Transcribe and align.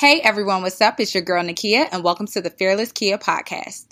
Hey 0.00 0.22
everyone, 0.22 0.62
what's 0.62 0.80
up? 0.80 0.98
It's 0.98 1.14
your 1.14 1.22
girl 1.22 1.44
Nakia, 1.44 1.86
and 1.92 2.02
welcome 2.02 2.26
to 2.28 2.40
the 2.40 2.48
Fearless 2.48 2.90
Kia 2.90 3.18
podcast. 3.18 3.84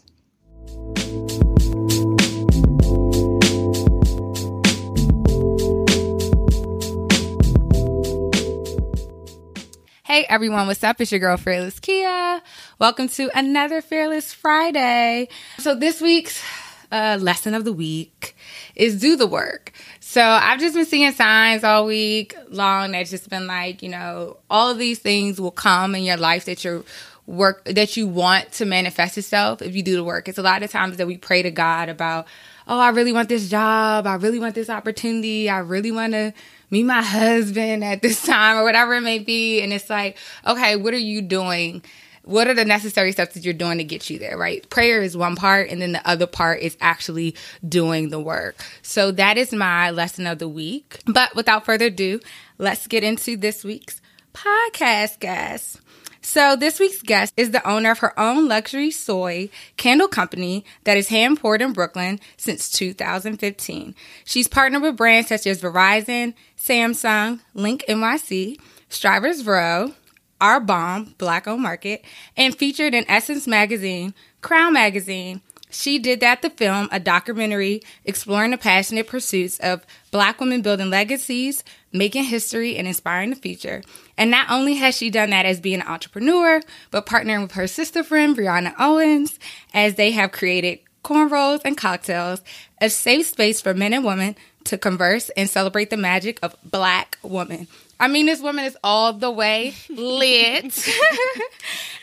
Hey 10.03 10.25
everyone, 10.31 10.67
what's 10.67 10.83
up? 10.83 10.99
It's 10.99 11.13
your 11.13 11.21
girl 11.21 11.37
Fearless 11.37 11.79
Kia. 11.79 12.41
Welcome 12.79 13.11
to 13.11 13.29
another 13.35 13.83
Fearless 13.83 14.33
Friday. 14.33 15.29
So 15.59 15.75
this 15.75 16.01
week's 16.01 16.43
uh, 16.91 17.19
lesson 17.21 17.55
of 17.55 17.65
the 17.65 17.73
week 17.73 18.37
is 18.75 19.01
do 19.01 19.17
the 19.17 19.27
work. 19.27 19.73
So 20.01 20.23
I've 20.23 20.61
just 20.61 20.75
been 20.75 20.87
seeing 20.87 21.13
signs 21.13 21.65
all 21.65 21.87
week 21.87 22.35
long 22.49 22.93
that's 22.93 23.11
just 23.11 23.29
been 23.29 23.47
like, 23.47 23.83
you 23.83 23.89
know, 23.89 24.39
all 24.49 24.71
of 24.71 24.79
these 24.79 24.99
things 24.99 25.41
will 25.41 25.51
come 25.51 25.95
in 25.95 26.03
your 26.03 26.17
life 26.17 26.47
that 26.47 26.65
you're 26.65 26.85
work 27.29 27.63
that 27.67 27.95
you 27.95 28.07
want 28.07 28.51
to 28.53 28.65
manifest 28.65 29.19
itself 29.19 29.61
if 29.61 29.77
you 29.77 29.83
do 29.83 29.95
the 29.95 30.03
work. 30.03 30.29
It's 30.29 30.39
a 30.39 30.43
lot 30.43 30.63
of 30.63 30.71
times 30.71 30.97
that 30.97 31.07
we 31.07 31.19
pray 31.19 31.43
to 31.43 31.51
God 31.51 31.91
about, 31.91 32.27
oh, 32.67 32.81
I 32.81 32.89
really 32.89 33.13
want 33.13 33.29
this 33.29 33.51
job, 33.51 34.07
I 34.07 34.15
really 34.15 34.39
want 34.39 34.55
this 34.55 34.71
opportunity, 34.71 35.51
I 35.51 35.59
really 35.59 35.93
want 35.93 36.15
to 36.15 36.33
meet 36.71 36.85
my 36.85 37.03
husband 37.03 37.85
at 37.85 38.01
this 38.01 38.25
time 38.25 38.57
or 38.57 38.65
whatever 38.65 38.95
it 38.95 39.03
may 39.03 39.19
be. 39.19 39.61
And 39.61 39.75
it's 39.75 39.91
like, 39.91 40.17
okay, 40.47 40.77
what 40.77 40.95
are 40.95 40.99
you 40.99 41.21
doing? 41.21 41.83
What 42.29 42.47
are 42.47 42.53
the 42.53 42.67
necessary 42.67 43.13
steps 43.13 43.33
that 43.33 43.45
you're 43.45 43.55
doing 43.55 43.79
to 43.79 43.85
get 43.85 44.11
you 44.11 44.19
there, 44.19 44.37
right? 44.37 44.69
Prayer 44.69 45.01
is 45.01 45.17
one 45.17 45.35
part, 45.35 45.71
and 45.71 45.81
then 45.81 45.93
the 45.93 46.07
other 46.07 46.27
part 46.27 46.61
is 46.61 46.77
actually 46.79 47.35
doing 47.67 48.11
the 48.11 48.21
work. 48.21 48.63
So 48.83 49.11
that 49.13 49.39
is 49.39 49.55
my 49.55 49.91
lesson 49.91 50.27
of 50.27 50.39
the 50.39 50.47
week. 50.47 51.01
But 51.07 51.35
without 51.35 51.65
further 51.65 51.87
ado, 51.87 52.21
let's 52.59 52.87
get 52.87 53.03
into 53.03 53.39
this 53.39 53.65
week's 53.65 54.03
podcast, 54.35 55.21
guys. 55.21 55.79
So, 56.21 56.55
this 56.55 56.79
week's 56.79 57.01
guest 57.01 57.33
is 57.39 57.53
the 57.53 57.67
owner 57.67 57.93
of 57.93 58.01
her 58.01 58.19
own 58.21 58.49
luxury 58.49 58.91
soy 58.91 59.49
candle 59.79 60.09
company 60.09 60.67
that 60.85 60.99
is 60.99 61.09
hand 61.09 61.41
poured 61.41 61.63
in 61.63 61.73
Brooklyn 61.73 62.21
since 62.37 62.71
2015. 62.71 63.95
She's 64.27 64.49
partnered 64.49 64.83
with 64.83 64.99
brands 64.99 65.31
such 65.31 65.47
as 65.47 65.63
Verizon, 65.63 66.35
Samsung, 66.59 67.41
Link 67.55 67.85
NYC, 67.89 68.61
Strivers 68.91 69.47
Row, 69.47 69.95
Our 70.41 70.61
Bomb, 70.61 71.15
Black 71.19 71.47
Owned 71.47 71.63
Market, 71.63 72.05
and 72.37 72.55
featured 72.55 72.95
in 72.95 73.05
Essence 73.09 73.47
Magazine, 73.47 74.15
Crown 74.41 74.73
Magazine, 74.73 75.41
she 75.71 75.99
did 75.99 76.21
that 76.21 76.43
the 76.43 76.51
film, 76.51 76.89
a 76.91 77.01
documentary 77.01 77.83
exploring 78.05 78.53
the 78.53 78.59
passionate 78.59 79.07
pursuits 79.07 79.59
of 79.59 79.85
black 80.11 80.41
women 80.41 80.63
building 80.63 80.91
legacies, 80.91 81.63
making 81.93 82.25
history, 82.25 82.77
and 82.77 82.89
inspiring 82.89 83.31
the 83.31 83.37
future. 83.37 83.83
And 84.17 84.31
not 84.31 84.51
only 84.51 84.77
has 84.77 84.97
she 84.97 85.11
done 85.11 85.31
that 85.31 85.47
as 85.47 85.61
being 85.61 85.81
an 85.81 85.87
entrepreneur, 85.87 86.63
but 86.91 87.07
partnering 87.07 87.43
with 87.43 87.53
her 87.53 87.67
sister 87.67 88.03
friend, 88.03 88.37
Brianna 88.37 88.75
Owens, 88.79 89.39
as 89.75 89.97
they 89.97 90.13
have 90.13 90.33
created 90.33 90.81
cornrows 91.05 91.61
and 91.65 91.77
cocktails, 91.77 92.43
a 92.81 92.89
safe 92.89 93.27
space 93.27 93.61
for 93.61 93.75
men 93.75 93.93
and 93.93 94.05
women 94.05 94.37
to 94.65 94.79
converse 94.79 95.31
and 95.31 95.49
celebrate 95.49 95.91
the 95.91 95.97
magic 95.97 96.39
of 96.43 96.57
black 96.63 97.19
women. 97.23 97.69
I 98.01 98.07
mean, 98.07 98.27
this 98.27 98.41
woman 98.41 98.65
is 98.65 98.77
all 98.85 99.13
the 99.13 99.31
way 99.31 99.75
lit. 99.89 100.65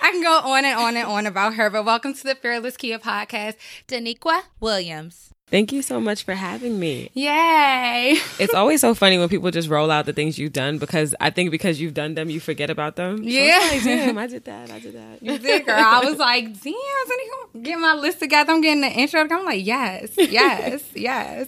I 0.02 0.12
can 0.12 0.22
go 0.22 0.40
on 0.40 0.66
and 0.66 0.78
on 0.78 0.98
and 0.98 1.08
on 1.08 1.26
about 1.26 1.54
her, 1.54 1.70
but 1.70 1.86
welcome 1.86 2.14
to 2.14 2.24
the 2.24 2.36
Fearless 2.36 2.76
Kia 2.76 3.00
podcast, 3.00 3.56
Denequa 3.88 4.42
Williams. 4.60 5.32
Thank 5.48 5.72
you 5.72 5.82
so 5.82 6.02
much 6.02 6.26
for 6.26 6.34
having 6.34 6.80
me. 6.80 7.12
Yay. 7.14 8.18
It's 8.40 8.54
always 8.54 8.82
so 8.82 8.94
funny 8.94 9.18
when 9.18 9.30
people 9.30 9.52
just 9.52 9.70
roll 9.70 9.90
out 9.90 10.06
the 10.06 10.12
things 10.12 10.38
you've 10.38 10.52
done 10.52 10.80
because 10.80 11.16
I 11.22 11.30
think 11.30 11.50
because 11.50 11.80
you've 11.80 11.94
done 11.94 12.16
them, 12.16 12.30
you 12.30 12.42
forget 12.42 12.70
about 12.70 12.98
them. 12.98 13.22
Yeah. 13.24 13.60
So 13.70 13.76
like, 13.76 13.84
damn, 13.84 14.18
I 14.18 14.28
did 14.28 14.44
that. 14.46 14.72
I 14.72 14.80
did 14.80 14.96
that. 14.96 15.24
You 15.24 15.38
did, 15.38 15.66
girl. 15.66 15.76
I 15.80 16.04
was 16.04 16.18
like, 16.18 16.62
damn, 16.62 17.64
get 17.64 17.80
my 17.80 17.94
list 17.94 18.20
together. 18.20 18.52
I'm 18.52 18.60
getting 18.60 18.82
the 18.82 18.92
intro. 18.92 19.22
I'm 19.22 19.46
like, 19.46 19.66
yes, 19.66 20.12
yes, 20.18 20.84
yes. 20.94 21.48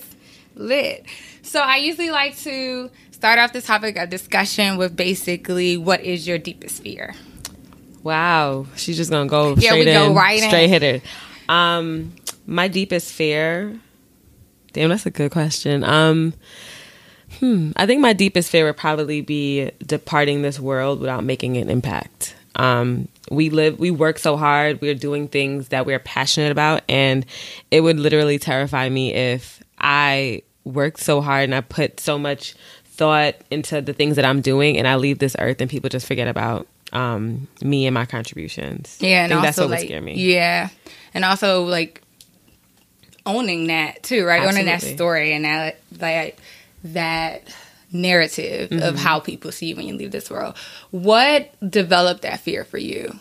Lit. 0.56 1.06
So 1.42 1.60
I 1.60 1.78
usually 1.78 2.12
like 2.12 2.38
to 2.40 2.90
start 3.18 3.40
off 3.40 3.52
this 3.52 3.66
topic 3.66 3.98
of 3.98 4.12
discussion 4.12 4.78
with 4.78 4.96
basically 4.96 5.76
what 5.76 6.02
is 6.02 6.28
your 6.28 6.38
deepest 6.38 6.84
fear? 6.84 7.16
Wow, 8.04 8.68
she's 8.76 8.96
just 8.96 9.10
gonna 9.10 9.28
go 9.28 9.56
yeah, 9.56 9.72
straight 9.72 9.88
in, 9.88 9.94
go 10.10 10.14
right 10.14 10.40
straight 10.40 10.66
in. 10.66 10.70
hitter. 10.70 11.02
Um, 11.50 12.14
my 12.46 12.68
deepest 12.68 13.12
fear. 13.12 13.76
Damn, 14.72 14.90
that's 14.90 15.08
a 15.08 15.12
good 15.12 15.32
question. 15.32 15.84
Um, 15.84 16.36
hmm, 17.40 17.72
I 17.76 17.88
think 17.88 18.02
my 18.02 18.14
deepest 18.14 18.52
fear 18.52 18.66
would 18.66 18.78
probably 18.78 19.22
be 19.22 19.72
departing 19.84 20.44
this 20.44 20.60
world 20.60 21.00
without 21.00 21.24
making 21.24 21.58
an 21.58 21.72
impact. 21.72 22.36
Um, 22.56 23.08
we 23.32 23.50
live, 23.50 23.80
we 23.80 23.90
work 23.90 24.20
so 24.20 24.38
hard. 24.38 24.80
We're 24.80 24.94
doing 24.94 25.28
things 25.28 25.70
that 25.70 25.88
we're 25.88 26.00
passionate 26.00 26.52
about, 26.52 26.84
and 26.88 27.26
it 27.72 27.82
would 27.82 28.00
literally 28.00 28.38
terrify 28.38 28.88
me 28.90 29.16
if 29.16 29.64
I 29.80 30.44
worked 30.68 31.00
so 31.00 31.22
hard 31.22 31.46
and 31.46 31.56
I 31.56 31.62
put 31.62 32.00
so 32.00 32.20
much 32.20 32.56
thought 32.98 33.36
into 33.50 33.82
the 33.82 33.94
things 33.94 34.16
that 34.16 34.26
I'm 34.26 34.42
doing, 34.42 34.78
and 34.78 34.88
I 34.88 34.96
leave 34.96 35.20
this 35.20 35.36
earth 35.40 35.62
and 35.62 35.70
people 35.70 35.90
just 35.90 36.08
forget 36.08 36.28
about 36.28 36.68
um, 36.92 37.48
me 37.62 37.86
and 37.86 37.94
my 37.94 38.06
contributions. 38.06 38.98
Yeah, 39.00 39.24
and 39.24 39.34
also 39.34 39.46
that's 39.46 39.58
what 39.58 39.70
like, 39.70 39.80
would 39.82 39.88
scare 39.88 40.02
me. 40.02 40.16
Yeah, 40.16 40.70
and 41.14 41.24
also 41.24 41.64
like 41.64 42.02
owning 43.26 43.68
that 43.68 44.04
too, 44.04 44.26
right? 44.26 44.48
Owning 44.48 44.66
that 44.66 44.82
story 44.82 45.34
and 45.34 45.46
that 45.46 45.80
that 45.94 46.36
that 46.84 47.44
narrative 47.92 48.70
Mm-hmm. 48.70 48.84
of 48.84 48.96
how 48.98 49.20
people 49.20 49.52
see 49.52 49.68
you 49.68 49.76
when 49.76 49.88
you 49.88 49.96
leave 49.96 50.12
this 50.12 50.30
world. 50.30 50.58
What 50.92 51.52
developed 51.70 52.24
that 52.24 52.40
fear 52.42 52.64
for 52.64 52.78
you? 52.78 53.18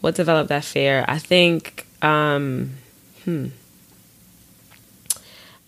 What 0.00 0.14
developed 0.14 0.48
that 0.48 0.64
fear? 0.64 1.04
I 1.08 1.18
think, 1.18 1.86
um, 2.02 2.72
hmm. 3.24 3.48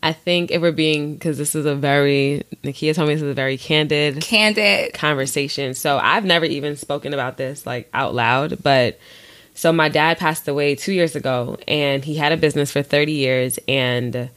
I 0.03 0.13
think 0.13 0.51
if 0.51 0.61
we're 0.61 0.73
being, 0.73 1.15
because 1.15 1.39
this 1.39 1.55
is 1.55 1.65
a 1.65 1.75
very, 1.77 2.43
Nakia 2.65 2.95
told 2.95 3.09
me 3.09 3.15
this 3.15 3.23
is 3.23 3.31
a 3.31 3.35
very 3.35 3.57
candid 3.57 4.21
Candid. 4.21 4.95
conversation. 4.95 5.75
So 5.75 5.99
I've 5.99 6.25
never 6.25 6.45
even 6.45 6.77
spoken 6.77 7.15
about 7.15 7.37
this 7.37 7.65
like 7.67 7.89
out 7.95 8.15
loud, 8.15 8.63
but 8.63 8.99
so 9.55 9.73
my 9.73 9.89
dad 9.89 10.19
passed 10.19 10.49
away 10.49 10.75
two 10.75 10.93
years 10.93 11.15
ago 11.15 11.59
and 11.69 12.05
he 12.05 12.17
had 12.17 12.33
a 12.33 12.37
business 12.37 12.73
for 12.73 12.83
30 12.83 13.13
years 13.13 13.59
and 13.69 14.29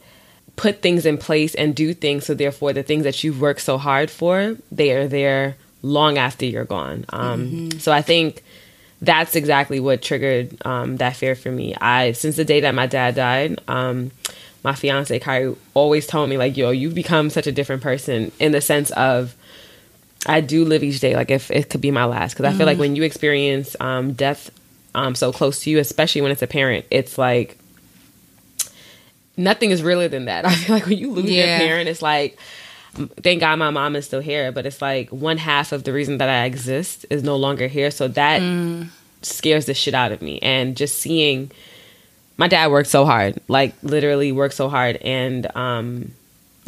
put 0.56 0.82
things 0.82 1.04
in 1.04 1.18
place 1.18 1.54
and 1.54 1.74
do 1.74 1.92
things. 1.94 2.26
So 2.26 2.34
therefore 2.34 2.72
the 2.72 2.82
things 2.82 3.04
that 3.04 3.24
you've 3.24 3.40
worked 3.40 3.60
so 3.62 3.76
hard 3.76 4.10
for, 4.10 4.56
they 4.70 4.92
are 4.92 5.08
there 5.08 5.56
long 5.82 6.16
after 6.18 6.44
you're 6.46 6.64
gone. 6.64 7.06
Um, 7.10 7.70
So 7.80 7.92
I 7.92 8.02
think 8.02 8.42
that's 9.02 9.36
exactly 9.36 9.80
what 9.80 10.00
triggered 10.00 10.56
um, 10.64 10.96
that 10.98 11.16
fear 11.16 11.34
for 11.34 11.50
me. 11.50 11.74
I, 11.74 12.12
since 12.12 12.36
the 12.36 12.44
day 12.44 12.60
that 12.60 12.74
my 12.74 12.86
dad 12.86 13.14
died, 13.14 13.58
um, 13.68 14.10
my 14.66 14.74
fiance 14.74 15.16
Kyrie 15.20 15.54
always 15.74 16.06
told 16.08 16.28
me 16.28 16.36
like, 16.36 16.56
yo, 16.56 16.70
you've 16.70 16.94
become 16.94 17.30
such 17.30 17.46
a 17.46 17.52
different 17.52 17.82
person 17.82 18.32
in 18.40 18.50
the 18.52 18.60
sense 18.60 18.90
of, 18.90 19.34
I 20.26 20.40
do 20.40 20.64
live 20.64 20.82
each 20.82 20.98
day 21.00 21.14
like 21.14 21.30
if 21.30 21.50
it 21.52 21.70
could 21.70 21.80
be 21.80 21.92
my 21.92 22.04
last 22.04 22.34
because 22.34 22.52
I 22.52 22.56
feel 22.58 22.66
like 22.66 22.78
when 22.78 22.96
you 22.96 23.04
experience 23.04 23.76
um, 23.80 24.12
death 24.12 24.50
um, 24.94 25.14
so 25.14 25.32
close 25.32 25.60
to 25.60 25.70
you, 25.70 25.78
especially 25.78 26.20
when 26.20 26.32
it's 26.32 26.42
a 26.42 26.48
parent, 26.48 26.84
it's 26.90 27.16
like 27.16 27.56
nothing 29.36 29.70
is 29.70 29.82
realer 29.82 30.08
than 30.08 30.24
that. 30.24 30.44
I 30.50 30.54
feel 30.54 30.74
like 30.74 30.86
when 30.86 30.98
you 30.98 31.10
lose 31.12 31.30
Yeah. 31.30 31.58
your 31.60 31.68
parent, 31.68 31.88
it's 31.88 32.02
like 32.02 32.36
thank 33.22 33.40
God 33.40 33.56
my 33.58 33.70
mom 33.70 33.94
is 33.94 34.06
still 34.06 34.20
here, 34.20 34.50
but 34.52 34.64
it's 34.66 34.80
like 34.82 35.10
one 35.10 35.36
half 35.38 35.70
of 35.72 35.84
the 35.84 35.92
reason 35.92 36.18
that 36.18 36.28
I 36.28 36.44
exist 36.44 37.04
is 37.10 37.22
no 37.22 37.36
longer 37.36 37.68
here, 37.68 37.90
so 37.90 38.08
that 38.08 38.40
scares 39.22 39.66
the 39.66 39.74
shit 39.74 39.94
out 39.94 40.12
of 40.12 40.22
me. 40.22 40.38
And 40.40 40.76
just 40.76 40.98
seeing 40.98 41.50
my 42.36 42.48
dad 42.48 42.70
worked 42.70 42.88
so 42.88 43.04
hard, 43.04 43.40
like 43.48 43.74
literally 43.82 44.32
worked 44.32 44.54
so 44.54 44.68
hard, 44.68 44.96
and 44.96 45.46
um, 45.56 46.12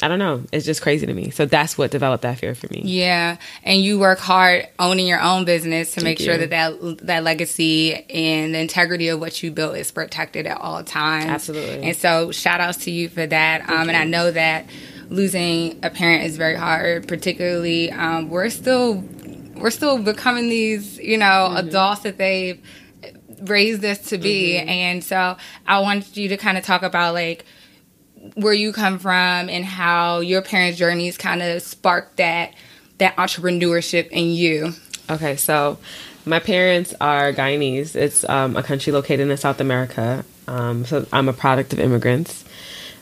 I 0.03 0.09
don't 0.09 0.19
know, 0.21 0.45
it's 0.53 0.65
just 0.65 0.81
crazy 0.81 1.07
to 1.07 1.13
me. 1.13 1.31
So 1.31 1.45
that's 1.45 1.77
what 1.77 1.91
developed 1.91 2.23
that 2.23 2.39
fear 2.39 2.55
for 2.55 2.69
me. 2.73 2.83
Yeah, 2.85 3.37
and 3.65 3.81
you 3.81 3.99
work 3.99 4.19
hard 4.19 4.69
owning 4.79 5.07
your 5.07 5.21
own 5.21 5.45
business 5.45 5.95
to 5.95 6.03
make 6.05 6.19
Thank 6.19 6.27
sure 6.29 6.39
that, 6.39 6.51
that 6.51 7.07
that 7.07 7.25
legacy 7.25 7.95
and 7.95 8.55
the 8.55 8.61
integrity 8.61 9.09
of 9.09 9.21
what 9.21 9.43
you 9.43 9.51
built 9.51 9.77
is 9.77 9.91
protected 9.91 10.47
at 10.47 10.59
all 10.61 10.83
times. 10.85 11.27
Absolutely. 11.27 11.83
And 11.89 11.97
so, 11.97 12.31
shout 12.33 12.61
outs 12.61 12.85
to 12.85 12.91
you 12.91 13.09
for 13.09 13.27
that. 13.27 13.69
Um, 13.69 13.89
and 13.89 13.97
I 13.97 14.05
know 14.05 14.31
that 14.31 14.67
losing 15.11 15.81
a 15.83 15.91
parent 15.91 16.25
is 16.25 16.37
very 16.37 16.55
hard. 16.57 17.09
Particularly, 17.09 17.91
um, 17.91 18.31
we're 18.31 18.51
still 18.51 19.03
we're 19.57 19.71
still 19.71 19.99
becoming 19.99 20.49
these, 20.49 20.99
you 20.99 21.19
know, 21.19 21.49
Mm-hmm. 21.51 21.69
adults 21.69 22.03
that 22.03 22.17
they've 22.19 22.61
raised 23.43 23.85
us 23.85 23.99
to 24.11 24.19
be. 24.19 24.55
Mm-hmm. 24.55 24.69
And 24.69 25.05
so, 25.05 25.37
I 25.67 25.81
wanted 25.81 26.17
you 26.17 26.29
to 26.29 26.37
kind 26.37 26.59
of 26.59 26.65
talk 26.65 26.83
about 26.83 27.15
like 27.15 27.45
where 28.35 28.53
you 28.53 28.73
come 28.73 28.99
from 28.99 29.49
and 29.49 29.65
how 29.65 30.21
your 30.21 30.43
parents' 30.43 30.79
journeys 30.79 31.17
kind 31.17 31.43
of 31.43 31.63
sparked 31.63 32.17
that 32.17 32.55
that 32.99 33.17
entrepreneurship 33.17 34.09
in 34.09 34.31
you. 34.31 34.73
Okay, 35.09 35.37
so 35.37 35.79
my 36.25 36.39
parents 36.39 36.95
are 37.01 37.33
Guyanese. 37.33 37.97
It's 37.97 38.29
um, 38.29 38.57
a 38.57 38.63
country 38.63 38.93
located 38.93 39.29
in 39.29 39.37
South 39.37 39.61
America. 39.61 40.25
Um, 40.47 40.85
so 40.85 41.07
I'm 41.13 41.29
a 41.29 41.33
product 41.33 41.73
of 41.73 41.81
immigrants. 41.81 42.45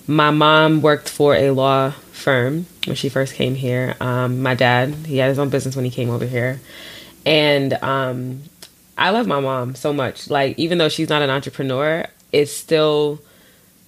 My 0.06 0.30
mom 0.30 0.82
worked 0.82 1.08
for 1.08 1.34
a 1.34 1.50
law 1.50 1.90
firm 2.12 2.66
when 2.86 2.94
she 2.94 3.08
first 3.08 3.34
came 3.34 3.54
here. 3.54 3.96
Um, 4.00 4.42
my 4.42 4.54
dad, 4.54 4.94
he 5.06 5.18
had 5.18 5.30
his 5.30 5.38
own 5.38 5.48
business 5.48 5.74
when 5.74 5.84
he 5.84 5.90
came 5.90 6.10
over 6.10 6.26
here. 6.26 6.60
And 7.24 7.72
um, 7.82 8.42
I 8.98 9.10
love 9.10 9.26
my 9.26 9.40
mom 9.40 9.74
so 9.74 9.92
much. 9.92 10.30
Like 10.30 10.58
even 10.58 10.78
though 10.78 10.88
she's 10.88 11.08
not 11.08 11.22
an 11.22 11.30
entrepreneur, 11.30 12.06
it's 12.32 12.52
still 12.52 13.20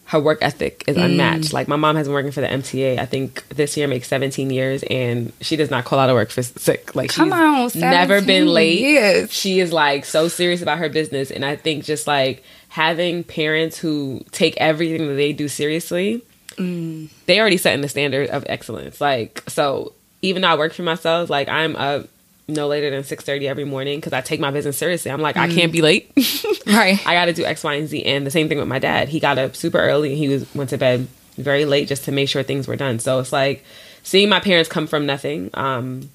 her 0.08 0.18
work 0.18 0.38
ethic 0.40 0.84
is 0.86 0.96
mm. 0.96 1.04
unmatched. 1.04 1.52
Like 1.52 1.68
my 1.68 1.76
mom 1.76 1.96
has 1.96 2.06
been 2.06 2.14
working 2.14 2.32
for 2.32 2.40
the 2.40 2.46
MTA. 2.46 2.98
I 2.98 3.04
think 3.04 3.46
this 3.48 3.76
year 3.76 3.86
makes 3.86 4.08
17 4.08 4.48
years, 4.50 4.82
and 4.84 5.34
she 5.42 5.54
does 5.56 5.70
not 5.70 5.84
call 5.84 5.98
out 5.98 6.08
of 6.08 6.14
work 6.14 6.30
for 6.30 6.42
sick. 6.42 6.94
Like 6.96 7.10
Come 7.10 7.28
she's 7.28 7.82
on, 7.82 7.90
never 7.90 8.22
been 8.22 8.46
late. 8.46 8.80
years. 8.80 9.30
She 9.30 9.60
is 9.60 9.70
like 9.70 10.06
so 10.06 10.28
serious 10.28 10.62
about 10.62 10.78
her 10.78 10.88
business, 10.88 11.30
and 11.30 11.44
I 11.44 11.56
think 11.56 11.84
just 11.84 12.06
like 12.06 12.42
having 12.70 13.22
parents 13.22 13.78
who 13.78 14.24
take 14.30 14.56
everything 14.56 15.08
that 15.08 15.14
they 15.14 15.34
do 15.34 15.46
seriously, 15.46 16.22
mm. 16.56 17.10
they 17.26 17.38
already 17.38 17.58
setting 17.58 17.82
the 17.82 17.88
standard 17.88 18.30
of 18.30 18.46
excellence. 18.48 19.02
Like 19.02 19.42
so, 19.46 19.92
even 20.22 20.40
though 20.40 20.48
I 20.48 20.56
work 20.56 20.72
for 20.72 20.84
myself, 20.84 21.28
like 21.28 21.48
I'm 21.48 21.76
up 21.76 22.08
no 22.48 22.66
later 22.66 22.90
than 22.90 23.02
6:30 23.02 23.46
every 23.46 23.64
morning 23.64 23.98
because 23.98 24.12
I 24.14 24.22
take 24.22 24.40
my 24.40 24.50
business 24.50 24.78
seriously. 24.78 25.10
I'm 25.10 25.20
like 25.20 25.36
I 25.36 25.48
can't 25.48 25.72
be 25.72 25.82
late. 25.82 26.10
Right. 26.66 27.00
I 27.06 27.14
got 27.14 27.24
to 27.26 27.32
do 27.32 27.46
X, 27.46 27.64
Y, 27.64 27.74
and 27.74 27.88
Z. 27.88 28.04
And 28.04 28.26
the 28.26 28.30
same 28.30 28.46
thing 28.46 28.58
with 28.58 28.68
my 28.68 28.78
dad. 28.78 29.08
He 29.08 29.20
got 29.20 29.38
up 29.38 29.56
super 29.56 29.78
early 29.78 30.10
and 30.10 30.18
he 30.18 30.28
was 30.28 30.54
went 30.54 30.68
to 30.70 30.76
bed 30.76 31.08
very 31.38 31.64
late 31.64 31.88
just 31.88 32.04
to 32.04 32.12
make 32.12 32.28
sure 32.28 32.42
things 32.42 32.68
were 32.68 32.76
done. 32.76 32.98
So 32.98 33.18
it's 33.20 33.32
like 33.32 33.64
seeing 34.02 34.28
my 34.28 34.38
parents 34.38 34.68
come 34.68 34.86
from 34.86 35.06
nothing. 35.06 35.48
Um, 35.54 36.10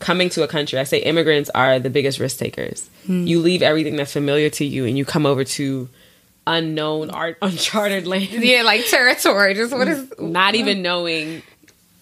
coming 0.00 0.28
to 0.30 0.42
a 0.42 0.48
country, 0.48 0.80
I 0.80 0.84
say 0.84 0.98
immigrants 0.98 1.50
are 1.50 1.78
the 1.78 1.88
biggest 1.88 2.18
risk 2.18 2.38
takers. 2.38 2.90
You 3.06 3.38
leave 3.40 3.62
everything 3.62 3.94
that's 3.94 4.12
familiar 4.12 4.50
to 4.50 4.64
you 4.64 4.86
and 4.86 4.98
you 4.98 5.04
come 5.04 5.24
over 5.24 5.44
to 5.44 5.88
unknown, 6.46 7.10
art, 7.10 7.38
uncharted 7.42 8.06
land, 8.06 8.30
yeah, 8.30 8.62
like 8.62 8.84
territory. 8.86 9.54
Just 9.54 9.72
what 9.72 9.86
is 9.86 10.12
not 10.18 10.56
even 10.56 10.82
knowing 10.82 11.42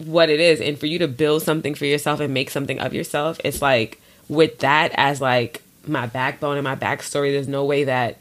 what 0.01 0.31
it 0.31 0.41
is. 0.41 0.61
And 0.61 0.79
for 0.79 0.87
you 0.87 0.99
to 1.01 1.09
build 1.09 1.43
something 1.43 1.75
for 1.75 1.85
yourself 1.85 2.21
and 2.21 2.33
make 2.33 2.51
something 2.51 2.79
of 2.81 2.95
yourself, 2.95 3.41
it's 3.45 3.63
like 3.63 4.01
with 4.29 4.59
that 4.61 4.93
as 4.95 5.21
like 5.21 5.63
my 5.87 6.07
backbone 6.07 6.57
and 6.57 6.65
my 6.65 6.77
backstory, 6.77 7.33
there's 7.33 7.49
no 7.49 7.65
way 7.65 7.85
that 7.85 8.19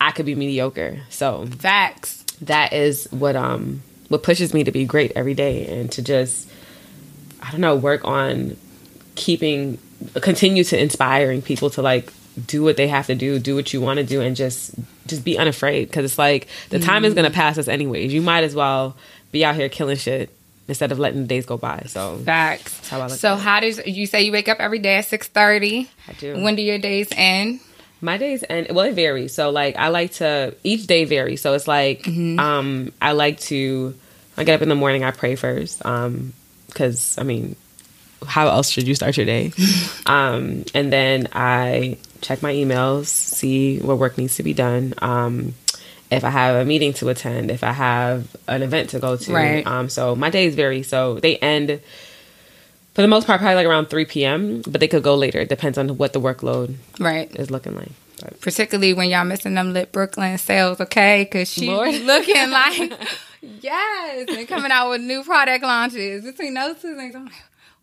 I 0.00 0.12
could 0.12 0.26
be 0.26 0.34
mediocre. 0.34 1.00
So 1.10 1.46
facts. 1.46 2.24
that 2.42 2.72
is 2.72 3.08
what 3.10 3.36
um 3.36 3.82
what 4.08 4.22
pushes 4.22 4.54
me 4.54 4.64
to 4.64 4.70
be 4.70 4.84
great 4.84 5.12
every 5.16 5.34
day 5.34 5.66
and 5.66 5.90
to 5.92 6.02
just 6.02 6.48
I 7.42 7.50
don't 7.50 7.60
know 7.60 7.76
work 7.76 8.04
on 8.04 8.56
keeping 9.16 9.78
continue 10.20 10.64
to 10.64 10.80
inspiring 10.80 11.42
people 11.42 11.70
to 11.70 11.82
like 11.82 12.12
do 12.46 12.62
what 12.62 12.76
they 12.76 12.86
have 12.86 13.08
to 13.08 13.16
do, 13.16 13.40
do 13.40 13.56
what 13.56 13.72
you 13.72 13.80
want 13.80 13.98
to 13.98 14.04
do, 14.04 14.20
and 14.20 14.36
just 14.36 14.74
just 15.08 15.24
be 15.24 15.36
unafraid 15.36 15.88
because 15.88 16.04
it's 16.04 16.18
like 16.18 16.46
the 16.70 16.78
time 16.78 17.04
is 17.04 17.14
gonna 17.14 17.30
pass 17.30 17.58
us 17.58 17.66
anyways. 17.66 18.12
You 18.12 18.22
might 18.22 18.44
as 18.44 18.54
well 18.54 18.96
be 19.32 19.44
out 19.44 19.56
here 19.56 19.68
killing 19.68 19.96
shit 19.96 20.30
instead 20.68 20.92
of 20.92 20.98
letting 20.98 21.22
the 21.22 21.26
days 21.26 21.46
go 21.46 21.56
by. 21.56 21.84
So 21.86 22.18
Facts. 22.18 22.88
how 22.88 23.08
so 23.08 23.36
how 23.36 23.60
does 23.60 23.84
you 23.86 24.06
say 24.06 24.22
you 24.22 24.32
wake 24.32 24.48
up 24.48 24.60
every 24.60 24.78
day 24.78 24.96
at 24.96 25.06
six 25.06 25.26
thirty? 25.26 25.90
I 26.06 26.12
do. 26.12 26.40
When 26.42 26.54
do 26.54 26.62
your 26.62 26.78
days 26.78 27.08
end? 27.12 27.60
My 28.00 28.16
days 28.18 28.44
end 28.48 28.68
well 28.70 28.84
it 28.84 28.94
varies. 28.94 29.34
So 29.34 29.50
like 29.50 29.76
I 29.76 29.88
like 29.88 30.12
to 30.14 30.54
each 30.62 30.86
day 30.86 31.04
varies. 31.04 31.40
So 31.40 31.54
it's 31.54 31.66
like 31.66 32.06
um 32.06 32.92
I 33.02 33.12
like 33.12 33.40
to 33.40 33.94
I 34.36 34.44
get 34.44 34.54
up 34.54 34.62
in 34.62 34.68
the 34.68 34.76
morning, 34.76 35.02
I 35.02 35.10
pray 35.10 35.34
first. 35.34 35.84
Um 35.84 36.34
cuz 36.74 37.16
I 37.18 37.24
mean 37.24 37.56
how 38.26 38.48
else 38.48 38.68
should 38.68 38.86
you 38.86 38.94
start 38.94 39.16
your 39.16 39.26
day? 39.26 39.52
um 40.06 40.64
and 40.74 40.92
then 40.92 41.28
I 41.32 41.96
check 42.20 42.42
my 42.42 42.52
emails, 42.52 43.06
see 43.06 43.78
what 43.78 43.98
work 43.98 44.18
needs 44.18 44.36
to 44.36 44.42
be 44.42 44.52
done. 44.52 44.94
Um 44.98 45.54
if 46.10 46.24
I 46.24 46.30
have 46.30 46.56
a 46.56 46.64
meeting 46.64 46.92
to 46.94 47.08
attend, 47.08 47.50
if 47.50 47.62
I 47.62 47.72
have 47.72 48.34
an 48.46 48.62
event 48.62 48.90
to 48.90 48.98
go 48.98 49.16
to. 49.16 49.32
Right. 49.32 49.66
Um 49.66 49.88
so 49.88 50.14
my 50.14 50.30
days 50.30 50.54
vary. 50.54 50.82
So 50.82 51.18
they 51.20 51.36
end 51.38 51.80
for 52.94 53.02
the 53.02 53.08
most 53.08 53.26
part 53.26 53.40
probably 53.40 53.54
like 53.56 53.66
around 53.66 53.86
3 53.86 54.04
p.m., 54.06 54.62
but 54.66 54.80
they 54.80 54.88
could 54.88 55.02
go 55.04 55.14
later. 55.14 55.38
It 55.38 55.48
depends 55.48 55.78
on 55.78 55.96
what 55.98 56.12
the 56.12 56.20
workload 56.20 56.74
Right. 56.98 57.30
is 57.36 57.50
looking 57.50 57.76
like. 57.76 57.90
But 58.20 58.40
Particularly 58.40 58.92
when 58.94 59.08
y'all 59.10 59.24
missing 59.24 59.54
them 59.54 59.72
lit 59.72 59.92
Brooklyn 59.92 60.36
sales, 60.38 60.80
okay? 60.80 61.22
Because 61.22 61.48
she 61.48 61.68
Lord. 61.68 61.94
looking 61.94 62.50
like 62.50 62.92
yes, 63.42 64.28
and 64.28 64.48
coming 64.48 64.72
out 64.72 64.90
with 64.90 65.00
new 65.02 65.22
product 65.22 65.62
launches. 65.62 66.24
Between 66.24 66.54
those 66.54 66.80
two 66.82 66.96
things, 66.96 67.14
I'm 67.14 67.26
like, 67.26 67.34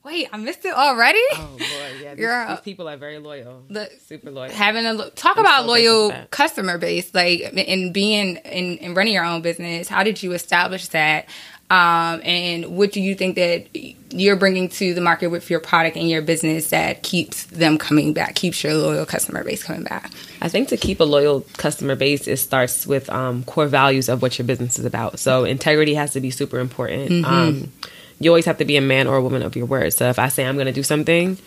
wait, 0.05 0.29
I 0.31 0.37
missed 0.37 0.63
it 0.63 0.73
already. 0.73 1.19
Oh 1.33 1.49
Lord, 1.49 1.59
yeah, 2.01 2.15
these, 2.15 2.25
Girl. 2.25 2.47
these 2.49 2.59
people 2.61 2.87
are 2.87 2.95
very 2.97 3.17
loyal, 3.19 3.63
The- 3.69 3.89
super 4.07 4.31
loyal. 4.31 4.51
having 4.51 4.85
a 4.85 5.09
talk 5.11 5.37
I'm 5.37 5.43
about 5.43 5.61
so 5.61 5.67
loyal 5.67 6.13
customer 6.31 6.77
base 6.77 7.13
like 7.13 7.41
and 7.57 7.93
being 7.93 8.37
and, 8.37 8.79
and 8.79 8.95
running 8.95 9.13
your 9.13 9.25
own 9.25 9.41
business 9.41 9.87
how 9.87 10.03
did 10.03 10.21
you 10.23 10.33
establish 10.33 10.89
that 10.89 11.27
um, 11.71 12.21
and 12.23 12.77
what 12.77 12.91
do 12.91 13.01
you 13.01 13.15
think 13.15 13.35
that 13.37 13.65
you're 14.11 14.35
bringing 14.35 14.69
to 14.69 14.93
the 14.93 15.01
market 15.01 15.27
with 15.27 15.49
your 15.49 15.59
product 15.59 15.97
and 15.97 16.07
your 16.07 16.21
business 16.21 16.69
that 16.69 17.01
keeps 17.01 17.45
them 17.45 17.79
coming 17.79 18.13
back 18.13 18.35
keeps 18.35 18.63
your 18.63 18.75
loyal 18.75 19.05
customer 19.05 19.43
base 19.43 19.63
coming 19.63 19.83
back 19.83 20.11
I 20.41 20.47
think 20.47 20.67
to 20.69 20.77
keep 20.77 20.99
a 20.99 21.05
loyal 21.05 21.41
customer 21.57 21.95
base, 21.95 22.27
it 22.27 22.37
starts 22.37 22.85
with 22.85 23.09
um, 23.09 23.43
core 23.45 23.65
values 23.65 24.09
of 24.09 24.21
what 24.21 24.37
your 24.37 24.45
business 24.45 24.77
is 24.77 24.85
about. 24.85 25.17
So 25.17 25.43
integrity 25.43 25.95
has 25.95 26.11
to 26.13 26.19
be 26.19 26.29
super 26.29 26.59
important. 26.59 27.09
Mm-hmm. 27.09 27.25
Um, 27.25 27.71
you 28.19 28.29
always 28.29 28.45
have 28.45 28.57
to 28.57 28.65
be 28.65 28.77
a 28.77 28.81
man 28.81 29.07
or 29.07 29.17
a 29.17 29.21
woman 29.21 29.41
of 29.41 29.55
your 29.55 29.65
word. 29.65 29.93
So 29.93 30.09
if 30.09 30.19
I 30.19 30.29
say 30.29 30.45
I'm 30.45 30.55
going 30.55 30.67
to 30.67 30.73
do 30.73 30.83
something, 30.83 31.37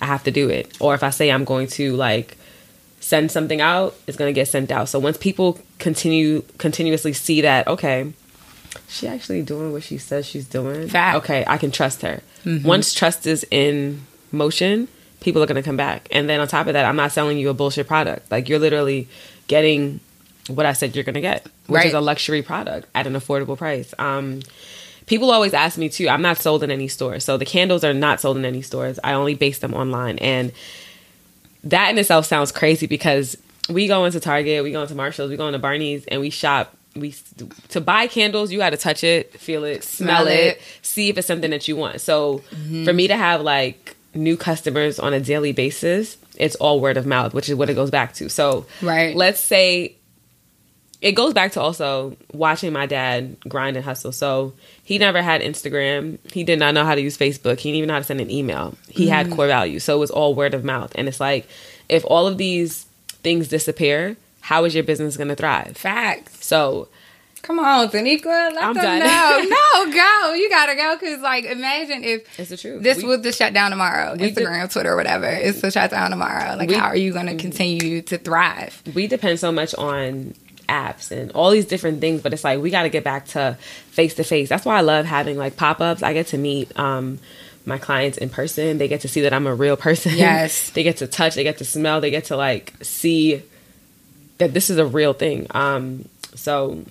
I 0.00 0.06
have 0.06 0.24
to 0.24 0.30
do 0.30 0.48
it. 0.48 0.76
Or 0.80 0.94
if 0.94 1.02
I 1.02 1.10
say 1.10 1.30
I'm 1.30 1.44
going 1.44 1.66
to 1.68 1.94
like 1.96 2.36
send 3.00 3.30
something 3.30 3.60
out, 3.60 3.94
it's 4.06 4.16
going 4.16 4.28
to 4.28 4.38
get 4.38 4.48
sent 4.48 4.70
out. 4.70 4.88
So 4.88 4.98
once 4.98 5.16
people 5.16 5.58
continue 5.78 6.42
continuously 6.58 7.12
see 7.12 7.40
that, 7.42 7.66
okay, 7.66 8.12
she 8.88 9.08
actually 9.08 9.42
doing 9.42 9.72
what 9.72 9.82
she 9.82 9.98
says 9.98 10.26
she's 10.26 10.46
doing. 10.46 10.88
Fact. 10.88 11.18
Okay, 11.18 11.44
I 11.46 11.58
can 11.58 11.70
trust 11.70 12.02
her. 12.02 12.22
Once 12.64 12.94
trust 12.94 13.26
is 13.26 13.46
in 13.50 14.06
motion, 14.32 14.88
people 15.20 15.42
are 15.42 15.46
going 15.46 15.56
to 15.56 15.62
come 15.62 15.76
back. 15.76 16.08
And 16.10 16.28
then 16.28 16.40
on 16.40 16.48
top 16.48 16.66
of 16.66 16.72
that, 16.74 16.84
I'm 16.84 16.96
not 16.96 17.12
selling 17.12 17.38
you 17.38 17.50
a 17.50 17.54
bullshit 17.54 17.86
product. 17.86 18.30
Like 18.30 18.48
you're 18.48 18.58
literally 18.58 19.08
getting 19.46 20.00
what 20.48 20.64
I 20.64 20.72
said 20.72 20.94
you're 20.94 21.04
going 21.04 21.14
to 21.14 21.20
get, 21.20 21.46
which 21.66 21.84
is 21.84 21.94
a 21.94 22.00
luxury 22.00 22.42
product 22.42 22.88
at 22.94 23.06
an 23.06 23.14
affordable 23.14 23.58
price. 23.58 23.92
Um, 23.98 24.40
people 25.08 25.30
always 25.30 25.54
ask 25.54 25.76
me 25.78 25.88
too. 25.88 26.08
I'm 26.08 26.22
not 26.22 26.38
sold 26.38 26.62
in 26.62 26.70
any 26.70 26.88
stores, 26.88 27.24
so 27.24 27.36
the 27.36 27.44
candles 27.44 27.82
are 27.84 27.94
not 27.94 28.20
sold 28.20 28.36
in 28.36 28.44
any 28.44 28.62
stores. 28.62 28.98
I 29.02 29.14
only 29.14 29.34
base 29.34 29.58
them 29.58 29.74
online, 29.74 30.18
and 30.18 30.52
that 31.64 31.90
in 31.90 31.98
itself 31.98 32.26
sounds 32.26 32.52
crazy 32.52 32.86
because 32.86 33.36
we 33.68 33.86
go 33.88 34.04
into 34.04 34.20
Target, 34.20 34.62
we 34.62 34.72
go 34.72 34.82
into 34.82 34.94
Marshalls, 34.94 35.30
we 35.30 35.36
go 35.36 35.46
into 35.48 35.58
Barney's, 35.58 36.04
and 36.06 36.20
we 36.20 36.30
shop. 36.30 36.74
We 36.96 37.14
to 37.68 37.80
buy 37.80 38.06
candles, 38.08 38.50
you 38.50 38.58
got 38.58 38.70
to 38.70 38.76
touch 38.76 39.04
it, 39.04 39.32
feel 39.38 39.62
it, 39.64 39.84
smell, 39.84 40.22
Smell 40.24 40.26
it, 40.28 40.56
it. 40.56 40.62
see 40.82 41.08
if 41.10 41.18
it's 41.18 41.26
something 41.28 41.50
that 41.50 41.68
you 41.68 41.76
want. 41.76 42.00
So 42.00 42.38
for 42.84 42.92
me 42.92 43.06
to 43.08 43.16
have 43.16 43.42
like 43.42 43.94
new 44.14 44.36
customers 44.36 44.98
on 44.98 45.12
a 45.12 45.20
daily 45.20 45.52
basis, 45.52 46.16
it's 46.36 46.56
all 46.56 46.80
word 46.80 46.96
of 46.96 47.06
mouth, 47.06 47.34
which 47.34 47.48
is 47.48 47.54
what 47.54 47.70
it 47.70 47.74
goes 47.74 47.90
back 47.90 48.14
to. 48.14 48.28
So 48.30 48.66
Right. 48.82 49.14
let's 49.14 49.38
say 49.38 49.94
it 51.00 51.12
goes 51.12 51.34
back 51.34 51.52
to 51.52 51.60
also 51.60 52.16
watching 52.32 52.72
my 52.72 52.86
dad 52.86 53.36
grind 53.46 53.76
and 53.76 53.84
hustle. 53.84 54.10
So 54.10 54.54
he 54.88 54.96
never 54.96 55.20
had 55.20 55.42
Instagram. 55.42 56.16
He 56.32 56.44
did 56.44 56.58
not 56.58 56.72
know 56.72 56.82
how 56.82 56.94
to 56.94 57.00
use 57.02 57.18
Facebook. 57.18 57.58
He 57.58 57.68
didn't 57.68 57.76
even 57.76 57.88
know 57.88 57.92
how 57.92 57.98
to 57.98 58.06
send 58.06 58.22
an 58.22 58.30
email. 58.30 58.74
He 58.88 59.06
had 59.06 59.26
mm. 59.26 59.36
core 59.36 59.46
values. 59.46 59.84
So 59.84 59.94
it 59.94 59.98
was 59.98 60.10
all 60.10 60.34
word 60.34 60.54
of 60.54 60.64
mouth. 60.64 60.92
And 60.94 61.08
it's 61.08 61.20
like, 61.20 61.46
if 61.90 62.06
all 62.06 62.26
of 62.26 62.38
these 62.38 62.86
things 63.22 63.48
disappear, 63.48 64.16
how 64.40 64.64
is 64.64 64.74
your 64.74 64.84
business 64.84 65.18
going 65.18 65.28
to 65.28 65.34
thrive? 65.36 65.76
facts 65.76 66.42
So 66.42 66.88
come 67.42 67.58
on 67.58 67.90
Tanika, 67.90 68.24
let 68.24 68.62
I'm 68.62 68.72
them 68.72 68.82
done. 68.82 68.98
know 69.00 69.56
no 69.56 69.92
go 69.92 70.32
you 70.32 70.48
gotta 70.48 70.74
go 70.74 70.96
because 70.98 71.20
like 71.20 71.44
imagine 71.44 72.02
if 72.02 72.38
it's 72.38 72.48
the 72.48 72.56
truth. 72.56 72.82
this 72.82 72.98
We- 72.98 73.04
was 73.04 73.20
the 73.20 73.30
shutdown 73.32 73.70
tomorrow 73.70 74.16
instagram 74.16 74.70
twitter 74.72 74.96
whatever 74.96 75.26
it's 75.26 75.60
the 75.60 75.70
shutdown 75.70 76.10
tomorrow 76.10 76.56
like 76.56 76.70
We- 76.70 76.74
how 76.74 76.86
are 76.86 76.96
you 76.96 77.12
going 77.12 77.26
to 77.26 77.32
mm-hmm. 77.32 77.38
continue 77.40 78.02
to 78.02 78.18
thrive 78.18 78.82
we 78.94 79.06
depend 79.06 79.38
so 79.38 79.52
much 79.52 79.74
on 79.76 80.34
apps 80.68 81.10
and 81.10 81.32
all 81.32 81.50
these 81.50 81.64
different 81.66 82.00
things 82.00 82.20
but 82.22 82.32
it's 82.32 82.44
like 82.44 82.60
we 82.60 82.70
got 82.70 82.82
to 82.82 82.88
get 82.88 83.02
back 83.02 83.26
to 83.26 83.56
face 83.90 84.14
to 84.14 84.22
face 84.22 84.48
that's 84.48 84.64
why 84.64 84.76
i 84.76 84.80
love 84.80 85.06
having 85.06 85.38
like 85.38 85.56
pop-ups. 85.56 86.02
I 86.02 86.12
get 86.12 86.28
to 86.28 86.38
meet 86.38 86.78
um 86.78 87.18
my 87.64 87.78
clients 87.78 88.16
in 88.16 88.30
person. 88.30 88.78
They 88.78 88.88
get 88.88 89.02
to 89.02 89.08
see 89.08 89.20
that 89.22 89.32
i'm 89.32 89.46
a 89.46 89.54
real 89.54 89.76
person. 89.76 90.12
Yes. 90.16 90.70
they 90.74 90.82
get 90.82 90.98
to 90.98 91.06
touch. 91.06 91.34
They 91.34 91.42
get 91.44 91.58
to 91.58 91.64
smell. 91.64 92.00
They 92.00 92.10
get 92.10 92.24
to 92.26 92.36
like 92.36 92.72
see 92.82 93.42
that 94.38 94.54
this 94.54 94.70
is 94.70 94.78
a 94.78 94.86
real 94.86 95.12
thing. 95.12 95.46
Um 95.50 96.08
so 96.34 96.84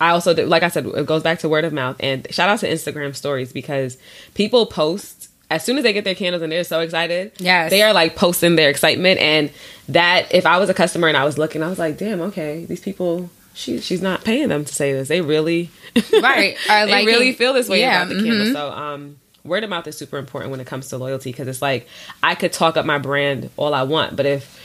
I 0.00 0.10
also 0.10 0.34
like 0.46 0.62
I 0.62 0.68
said, 0.68 0.86
it 0.86 1.06
goes 1.06 1.22
back 1.22 1.40
to 1.40 1.48
word 1.48 1.64
of 1.64 1.72
mouth. 1.72 1.96
And 2.00 2.26
shout 2.32 2.48
out 2.48 2.60
to 2.60 2.68
Instagram 2.70 3.14
stories 3.14 3.52
because 3.52 3.98
people 4.34 4.66
post 4.66 5.23
as 5.54 5.64
soon 5.64 5.76
as 5.78 5.84
they 5.84 5.92
get 5.92 6.04
their 6.04 6.14
candles 6.14 6.42
and 6.42 6.50
they're 6.52 6.64
so 6.64 6.80
excited. 6.80 7.32
Yes. 7.38 7.70
They 7.70 7.82
are 7.82 7.92
like 7.92 8.16
posting 8.16 8.56
their 8.56 8.70
excitement 8.70 9.20
and 9.20 9.50
that 9.88 10.32
if 10.34 10.46
I 10.46 10.58
was 10.58 10.68
a 10.68 10.74
customer 10.74 11.08
and 11.08 11.16
I 11.16 11.24
was 11.24 11.38
looking, 11.38 11.62
I 11.62 11.68
was 11.68 11.78
like, 11.78 11.96
damn, 11.98 12.20
okay, 12.20 12.64
these 12.64 12.80
people 12.80 13.30
she 13.56 13.80
she's 13.80 14.02
not 14.02 14.24
paying 14.24 14.48
them 14.48 14.64
to 14.64 14.74
say 14.74 14.92
this. 14.92 15.08
They 15.08 15.20
really 15.20 15.70
Right. 16.12 16.56
Or 16.68 16.86
they 16.86 17.06
really 17.06 17.32
feel 17.32 17.52
this 17.52 17.68
way 17.68 17.80
yeah, 17.80 18.02
about 18.02 18.08
the 18.08 18.22
candle. 18.22 18.46
mhm. 18.46 18.52
So 18.52 18.70
um 18.70 19.16
word 19.44 19.62
of 19.62 19.70
mouth 19.70 19.86
is 19.86 19.96
super 19.96 20.16
important 20.18 20.50
when 20.50 20.60
it 20.60 20.66
comes 20.66 20.88
to 20.88 20.96
loyalty 20.98 21.30
because 21.30 21.46
it's 21.48 21.62
like 21.62 21.86
I 22.22 22.34
could 22.34 22.52
talk 22.52 22.76
up 22.76 22.84
my 22.86 22.98
brand 22.98 23.50
all 23.56 23.74
I 23.74 23.82
want, 23.84 24.16
but 24.16 24.26
if 24.26 24.60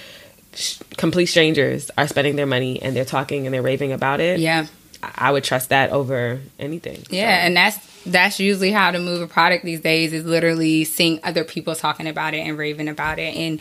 sh- 0.55 0.79
complete 0.98 1.27
strangers 1.27 1.91
are 1.98 2.08
spending 2.08 2.36
their 2.36 2.46
money 2.48 2.81
and 2.81 2.96
they're 2.96 3.05
talking 3.05 3.46
and 3.46 3.53
they're 3.53 3.62
raving 3.62 3.91
about 3.91 4.19
it, 4.22 4.39
yeah 4.39 4.65
I 5.03 5.12
I 5.15 5.31
would 5.31 5.43
trust 5.46 5.69
that 5.69 5.91
over 5.91 6.41
anything. 6.60 7.03
Yeah, 7.10 7.46
and 7.46 7.55
that's 7.55 7.77
that's 8.11 8.39
usually 8.39 8.71
how 8.71 8.91
to 8.91 8.99
move 8.99 9.21
a 9.21 9.27
product 9.27 9.63
these 9.65 9.81
days 9.81 10.13
is 10.13 10.25
literally 10.25 10.83
seeing 10.83 11.19
other 11.23 11.43
people 11.43 11.75
talking 11.75 12.07
about 12.07 12.33
it 12.33 12.39
and 12.39 12.57
raving 12.57 12.87
about 12.87 13.19
it. 13.19 13.35
And 13.35 13.59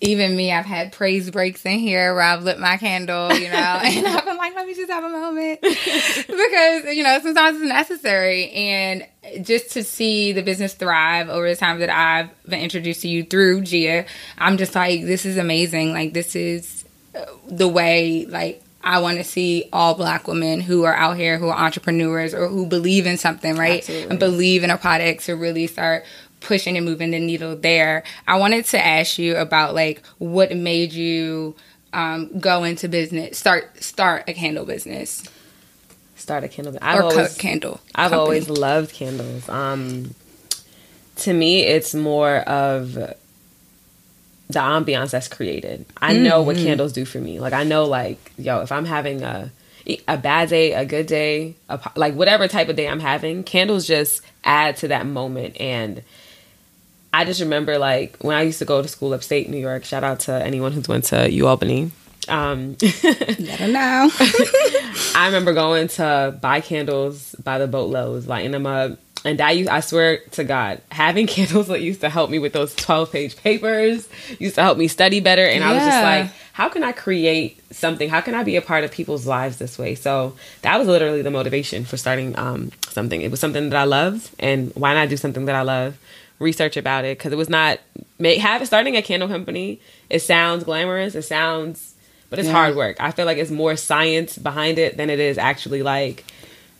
even 0.00 0.36
me, 0.36 0.52
I've 0.52 0.66
had 0.66 0.92
praise 0.92 1.30
breaks 1.30 1.64
in 1.64 1.78
here 1.78 2.12
where 2.12 2.22
I've 2.22 2.42
lit 2.42 2.58
my 2.58 2.76
candle, 2.76 3.32
you 3.32 3.48
know, 3.48 3.56
and 3.82 4.06
I've 4.06 4.24
been 4.24 4.36
like, 4.36 4.54
let 4.54 4.66
me 4.66 4.74
just 4.74 4.90
have 4.90 5.04
a 5.04 5.08
moment 5.08 5.60
because, 5.62 6.94
you 6.94 7.02
know, 7.02 7.18
sometimes 7.22 7.60
it's 7.60 7.68
necessary. 7.68 8.50
And 8.50 9.06
just 9.42 9.70
to 9.72 9.82
see 9.82 10.32
the 10.32 10.42
business 10.42 10.74
thrive 10.74 11.28
over 11.28 11.48
the 11.48 11.56
time 11.56 11.78
that 11.78 11.90
I've 11.90 12.30
been 12.44 12.60
introduced 12.60 13.02
to 13.02 13.08
you 13.08 13.24
through 13.24 13.62
Gia, 13.62 14.04
I'm 14.36 14.58
just 14.58 14.74
like, 14.74 15.02
this 15.02 15.24
is 15.24 15.38
amazing. 15.38 15.92
Like, 15.92 16.12
this 16.12 16.36
is 16.36 16.84
the 17.48 17.68
way, 17.68 18.26
like, 18.26 18.62
I 18.86 19.00
want 19.00 19.18
to 19.18 19.24
see 19.24 19.68
all 19.72 19.94
black 19.94 20.26
women 20.28 20.60
who 20.60 20.84
are 20.84 20.94
out 20.94 21.16
here 21.16 21.36
who 21.38 21.48
are 21.48 21.58
entrepreneurs 21.58 22.32
or 22.32 22.48
who 22.48 22.64
believe 22.66 23.04
in 23.06 23.18
something, 23.18 23.56
right? 23.56 23.80
Absolutely. 23.80 24.10
And 24.10 24.18
believe 24.18 24.64
in 24.64 24.70
a 24.70 24.78
product 24.78 25.24
to 25.24 25.34
really 25.34 25.66
start 25.66 26.04
pushing 26.40 26.76
and 26.76 26.86
moving 26.86 27.10
the 27.10 27.18
needle 27.18 27.56
there. 27.56 28.04
I 28.26 28.36
wanted 28.36 28.64
to 28.66 28.84
ask 28.84 29.18
you 29.18 29.36
about 29.36 29.74
like 29.74 30.06
what 30.18 30.56
made 30.56 30.92
you 30.92 31.56
um, 31.92 32.38
go 32.38 32.64
into 32.64 32.88
business, 32.88 33.36
start 33.36 33.82
start 33.82 34.24
a 34.28 34.32
candle 34.32 34.64
business 34.64 35.28
Start 36.16 36.44
a 36.44 36.48
candle. 36.48 36.76
I've 36.80 36.98
or 36.98 37.02
always, 37.04 37.34
co- 37.34 37.40
candle. 37.40 37.80
I've 37.94 38.10
company. 38.10 38.20
always 38.20 38.48
loved 38.48 38.92
candles. 38.92 39.48
Um, 39.48 40.14
to 41.16 41.32
me, 41.32 41.60
it's 41.60 41.94
more 41.94 42.38
of 42.38 42.96
the 44.48 44.60
ambiance 44.60 45.10
that's 45.10 45.28
created. 45.28 45.86
I 46.00 46.16
know 46.16 46.42
what 46.42 46.56
candles 46.56 46.92
do 46.92 47.04
for 47.04 47.18
me. 47.18 47.40
Like 47.40 47.52
I 47.52 47.64
know, 47.64 47.84
like 47.84 48.32
yo, 48.38 48.60
if 48.60 48.70
I'm 48.72 48.84
having 48.84 49.22
a 49.22 49.50
a 50.08 50.16
bad 50.16 50.48
day, 50.48 50.72
a 50.72 50.84
good 50.84 51.06
day, 51.06 51.54
a, 51.68 51.80
like 51.94 52.14
whatever 52.14 52.48
type 52.48 52.68
of 52.68 52.76
day 52.76 52.88
I'm 52.88 53.00
having, 53.00 53.44
candles 53.44 53.86
just 53.86 54.22
add 54.44 54.76
to 54.78 54.88
that 54.88 55.06
moment. 55.06 55.60
And 55.60 56.02
I 57.12 57.24
just 57.24 57.40
remember 57.40 57.78
like 57.78 58.16
when 58.20 58.36
I 58.36 58.42
used 58.42 58.58
to 58.58 58.64
go 58.64 58.82
to 58.82 58.88
school 58.88 59.14
upstate 59.14 59.48
New 59.48 59.58
York. 59.58 59.84
Shout 59.84 60.04
out 60.04 60.20
to 60.20 60.32
anyone 60.32 60.72
who's 60.72 60.88
went 60.88 61.04
to 61.04 61.30
U 61.30 61.46
Albany. 61.46 61.90
Um, 62.28 62.76
Let 62.82 63.60
her 63.60 63.68
know. 63.68 64.10
I 65.14 65.26
remember 65.26 65.52
going 65.52 65.88
to 65.88 66.36
buy 66.40 66.60
candles 66.60 67.34
by 67.36 67.58
the 67.58 67.68
boatloads, 67.68 68.26
lighting 68.26 68.50
them 68.50 68.66
up. 68.66 68.98
And 69.24 69.40
I, 69.40 69.50
used, 69.52 69.68
I 69.70 69.80
swear 69.80 70.18
to 70.32 70.44
God, 70.44 70.80
having 70.92 71.26
candles 71.36 71.66
that 71.68 71.80
used 71.80 72.00
to 72.02 72.08
help 72.08 72.30
me 72.30 72.38
with 72.38 72.52
those 72.52 72.74
12 72.76 73.10
page 73.10 73.36
papers, 73.36 74.08
used 74.38 74.54
to 74.56 74.62
help 74.62 74.78
me 74.78 74.86
study 74.88 75.20
better. 75.20 75.44
And 75.44 75.64
I 75.64 75.72
was 75.74 75.82
just 75.84 76.02
like, 76.02 76.30
how 76.52 76.68
can 76.68 76.84
I 76.84 76.92
create 76.92 77.60
something? 77.74 78.08
How 78.08 78.20
can 78.20 78.34
I 78.34 78.44
be 78.44 78.56
a 78.56 78.62
part 78.62 78.84
of 78.84 78.92
people's 78.92 79.26
lives 79.26 79.58
this 79.58 79.78
way? 79.78 79.94
So 79.94 80.36
that 80.62 80.78
was 80.78 80.86
literally 80.86 81.22
the 81.22 81.30
motivation 81.30 81.84
for 81.84 81.96
starting 81.96 82.38
um, 82.38 82.70
something. 82.88 83.20
It 83.20 83.30
was 83.30 83.40
something 83.40 83.68
that 83.70 83.76
I 83.78 83.84
loved. 83.84 84.30
And 84.38 84.72
why 84.74 84.94
not 84.94 85.08
do 85.08 85.16
something 85.16 85.46
that 85.46 85.54
I 85.56 85.62
love? 85.62 85.98
Research 86.38 86.76
about 86.76 87.04
it. 87.04 87.18
Because 87.18 87.32
it 87.32 87.36
was 87.36 87.48
not, 87.48 87.80
make, 88.18 88.38
have, 88.40 88.64
starting 88.66 88.96
a 88.96 89.02
candle 89.02 89.28
company, 89.28 89.80
it 90.08 90.20
sounds 90.20 90.62
glamorous. 90.64 91.14
It 91.14 91.22
sounds, 91.22 91.94
but 92.30 92.38
it's 92.38 92.46
Yeah. 92.46 92.52
hard 92.54 92.76
work. 92.76 92.96
I 93.00 93.10
feel 93.10 93.26
like 93.26 93.38
it's 93.38 93.50
more 93.50 93.74
science 93.76 94.38
behind 94.38 94.78
it 94.78 94.96
than 94.96 95.10
it 95.10 95.18
is 95.18 95.36
actually 95.36 95.82
like 95.82 96.24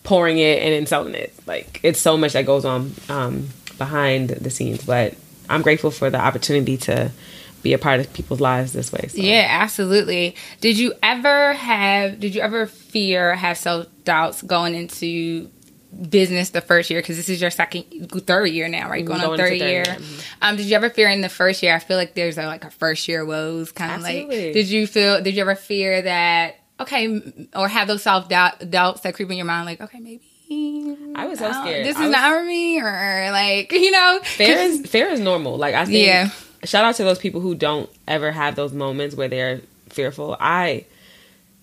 pouring 0.07 0.39
it 0.39 0.63
and 0.63 0.73
then 0.73 0.87
selling 0.87 1.15
it. 1.15 1.35
Like 1.47 1.81
it's 1.83 2.01
so 2.01 2.17
much 2.17 2.33
that 2.33 2.47
goes 2.47 2.65
on 2.65 2.95
um, 3.11 3.49
behind 3.77 4.31
the 4.31 4.51
scenes. 4.51 4.85
But 4.85 5.15
I'm 5.51 5.61
grateful 5.61 5.91
for 5.91 6.09
the 6.09 6.19
opportunity 6.19 6.79
to 6.79 7.11
be 7.63 7.73
a 7.73 7.79
part 7.79 8.01
of 8.01 8.13
people's 8.13 8.41
lives 8.41 8.73
this 8.73 8.93
way. 8.93 9.09
So. 9.09 9.19
Yeah, 9.19 9.47
absolutely. 9.51 10.37
Did 10.61 10.79
you 10.79 10.95
ever 11.03 11.53
have? 11.53 12.21
Did 12.21 12.35
you 12.35 12.41
ever 12.41 12.67
fear, 12.67 13.35
have 13.35 13.59
self 13.59 13.89
doubts 14.05 14.41
going 14.43 14.75
into 14.75 15.51
business 16.09 16.51
the 16.51 16.61
first 16.61 16.89
year? 16.89 17.01
Because 17.01 17.17
this 17.17 17.29
is 17.29 17.41
your 17.41 17.51
second, 17.51 18.11
third 18.27 18.47
year 18.47 18.69
now, 18.69 18.89
right? 18.89 19.05
Going 19.05 19.21
on 19.21 19.27
Going 19.27 19.41
into 19.41 19.51
third 19.51 19.59
third 19.59 19.69
year. 19.69 19.85
year. 19.85 19.97
Um, 20.41 20.57
did 20.57 20.67
you 20.67 20.77
ever 20.77 20.89
fear 20.89 21.09
in 21.09 21.21
the 21.21 21.29
first 21.29 21.63
year? 21.65 21.75
I 21.75 21.81
feel 21.81 21.97
like 21.97 22.15
there's 22.15 22.39
a, 22.39 22.47
like 22.47 22.65
a 22.65 22.71
first 22.71 23.09
year 23.09 23.25
woes, 23.25 23.73
kind 23.73 23.93
of 23.95 24.03
like. 24.03 24.29
Did 24.29 24.69
you 24.69 24.87
feel? 24.87 25.21
Did 25.21 25.35
you 25.35 25.41
ever 25.41 25.57
fear 25.57 26.03
that? 26.03 26.61
Okay, 26.79 27.23
or 27.55 27.69
have 27.69 27.89
those 27.89 28.03
self 28.03 28.29
doubt 28.29 28.71
doubts 28.71 29.01
that 29.01 29.15
creep 29.15 29.31
in 29.31 29.37
your 29.37 29.47
mind, 29.47 29.65
like, 29.67 29.81
okay, 29.81 29.99
maybe. 29.99 30.23
I 31.17 31.27
was 31.27 31.39
so 31.41 31.51
scared. 31.51 31.85
This 31.87 31.97
is 31.97 32.03
was- 32.03 32.11
not 32.11 32.31
for 32.39 32.45
me, 32.45 32.81
or 32.81 33.29
like 33.33 33.73
you 33.73 33.91
know, 33.91 34.21
Fear 34.23 34.57
is 34.59 34.87
fear 34.91 35.09
is 35.09 35.19
normal. 35.21 35.57
Like 35.57 35.75
I 35.75 35.85
think 35.87 36.07
Yeah. 36.07 36.31
shout 36.65 36.85
out 36.85 36.95
to 36.97 37.05
those 37.05 37.19
people 37.19 37.41
who 37.41 37.55
don't 37.55 37.91
ever 38.07 38.31
have 38.31 38.55
those 38.55 38.73
moments 38.73 39.17
where 39.17 39.27
they're 39.29 39.61
fearful. 39.89 40.37
I 40.39 40.85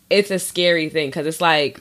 it's 0.09 0.31
a 0.31 0.39
scary 0.39 0.89
thing 0.89 1.07
because 1.09 1.25
it's 1.27 1.39
like 1.39 1.79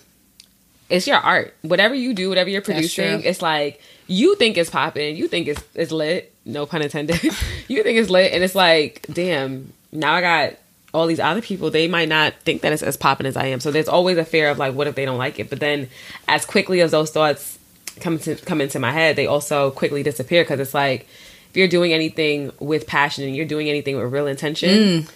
it's 0.91 1.07
your 1.09 1.17
art. 1.17 1.55
Whatever 1.63 1.95
you 1.95 2.15
do, 2.15 2.29
whatever 2.29 2.51
you're 2.51 2.61
producing, 2.63 3.23
it's 3.23 3.43
like 3.43 3.81
you 4.07 4.37
think 4.37 4.57
it's 4.57 4.71
popping, 4.71 5.17
you 5.17 5.27
think 5.27 5.49
it's 5.49 5.63
it's 5.75 5.91
lit. 5.91 6.33
No 6.45 6.67
pun 6.67 6.83
intended. 6.83 7.21
you 7.69 7.83
think 7.83 7.99
it's 7.99 8.11
lit, 8.11 8.33
and 8.33 8.45
it's 8.45 8.55
like, 8.55 9.07
damn. 9.13 9.73
Now 9.91 10.15
I 10.15 10.21
got 10.21 10.53
all 10.95 11.07
these 11.07 11.21
other 11.21 11.41
people. 11.43 11.71
They 11.71 11.89
might 11.89 12.09
not 12.09 12.35
think 12.45 12.63
that 12.63 12.73
it's 12.73 12.83
as 12.83 12.97
popping 12.97 13.27
as 13.27 13.37
I 13.37 13.47
am. 13.47 13.61
So 13.61 13.71
there's 13.71 13.89
always 13.89 14.19
a 14.19 14.25
fear 14.25 14.51
of 14.51 14.59
like, 14.59 14.75
what 14.75 14.87
if 14.87 14.95
they 14.95 15.05
don't 15.05 15.19
like 15.19 15.39
it? 15.39 15.49
But 15.51 15.61
then, 15.61 15.89
as 16.29 16.45
quickly 16.45 16.81
as 16.81 16.91
those 16.91 17.11
thoughts 17.11 17.59
come 18.01 18.19
to 18.21 18.37
come 18.37 18.61
into 18.61 18.79
my 18.79 18.93
head, 18.93 19.17
they 19.17 19.27
also 19.27 19.71
quickly 19.71 20.03
disappear 20.03 20.43
because 20.43 20.61
it's 20.61 20.75
like 20.75 21.07
if 21.51 21.57
you're 21.57 21.69
doing 21.69 21.93
anything 21.93 22.51
with 22.61 22.87
passion 22.87 23.25
and 23.25 23.35
you're 23.37 23.47
doing 23.47 23.69
anything 23.69 23.97
with 23.97 24.13
real 24.13 24.27
intention, 24.27 25.07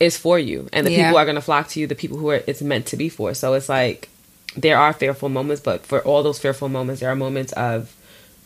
it's 0.00 0.16
for 0.16 0.38
you, 0.38 0.68
and 0.72 0.86
the 0.86 0.90
Mm. 0.90 0.96
Yeah. 0.96 1.04
people 1.06 1.18
are 1.18 1.24
going 1.24 1.36
to 1.36 1.40
flock 1.42 1.68
to 1.68 1.80
you. 1.80 1.86
The 1.86 1.94
people 1.94 2.18
who 2.18 2.28
are 2.30 2.42
it's 2.46 2.60
meant 2.62 2.86
to 2.86 2.96
be 2.96 3.08
for. 3.08 3.34
So 3.34 3.54
it's 3.54 3.68
like 3.68 4.08
there 4.56 4.76
are 4.76 4.92
fearful 4.92 5.28
moments, 5.28 5.62
but 5.62 5.86
for 5.86 6.00
all 6.00 6.22
those 6.22 6.38
fearful 6.38 6.68
moments, 6.68 7.00
there 7.00 7.10
are 7.10 7.16
moments 7.16 7.52
of 7.52 7.94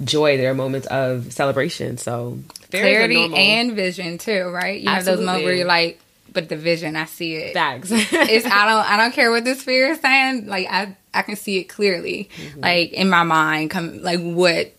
joy. 0.04 0.36
There 0.36 0.50
are 0.50 0.54
moments 0.54 0.86
of 0.88 1.32
celebration. 1.32 1.96
So 1.98 2.38
is 2.72 2.80
clarity 2.80 3.14
normal- 3.16 3.38
and 3.38 3.72
vision 3.72 4.18
too, 4.18 4.48
right? 4.50 4.80
You 4.80 4.88
have 4.90 5.04
those 5.04 5.18
moments 5.20 5.44
where 5.44 5.54
you're 5.54 5.66
like, 5.66 5.98
but 6.32 6.48
the 6.48 6.56
vision, 6.56 6.96
I 6.96 7.04
see 7.06 7.34
it. 7.36 7.54
facts. 7.54 7.90
it's 7.92 8.46
I 8.46 8.66
don't 8.68 8.90
I 8.90 8.96
don't 8.96 9.12
care 9.12 9.30
what 9.30 9.44
this 9.44 9.62
fear 9.62 9.88
is 9.92 10.00
saying. 10.00 10.46
Like 10.46 10.66
I 10.70 10.96
I 11.14 11.22
can 11.22 11.36
see 11.36 11.58
it 11.58 11.64
clearly, 11.64 12.28
Mm-hmm. 12.36 12.60
like 12.60 12.92
in 12.92 13.08
my 13.08 13.22
mind, 13.22 13.70
come 13.70 14.02
like 14.02 14.20
what 14.20 14.72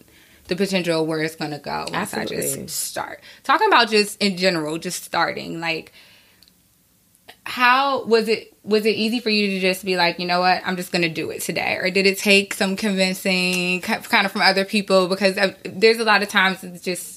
the 0.47 0.55
potential 0.55 1.05
where 1.05 1.21
it's 1.21 1.35
gonna 1.35 1.59
go 1.59 1.79
once 1.91 2.13
I 2.13 2.21
Absolutely. 2.21 2.63
just 2.63 2.69
start. 2.85 3.21
Talking 3.43 3.67
about 3.67 3.89
just 3.89 4.21
in 4.21 4.37
general, 4.37 4.77
just 4.77 5.03
starting. 5.03 5.59
Like, 5.59 5.91
how 7.45 8.03
was 8.05 8.27
it? 8.27 8.53
Was 8.63 8.85
it 8.85 8.95
easy 8.95 9.19
for 9.21 9.29
you 9.29 9.47
to 9.51 9.59
just 9.61 9.85
be 9.85 9.95
like, 9.95 10.19
you 10.19 10.25
know 10.25 10.41
what, 10.41 10.61
I'm 10.65 10.75
just 10.75 10.91
gonna 10.91 11.09
do 11.09 11.29
it 11.31 11.41
today, 11.41 11.77
or 11.81 11.89
did 11.89 12.05
it 12.05 12.17
take 12.17 12.53
some 12.53 12.75
convincing, 12.75 13.79
kind 13.81 14.25
of 14.25 14.31
from 14.31 14.41
other 14.41 14.65
people? 14.65 15.07
Because 15.07 15.37
uh, 15.37 15.53
there's 15.63 15.97
a 15.99 16.03
lot 16.03 16.21
of 16.21 16.27
times 16.29 16.63
it's 16.63 16.83
just 16.83 17.16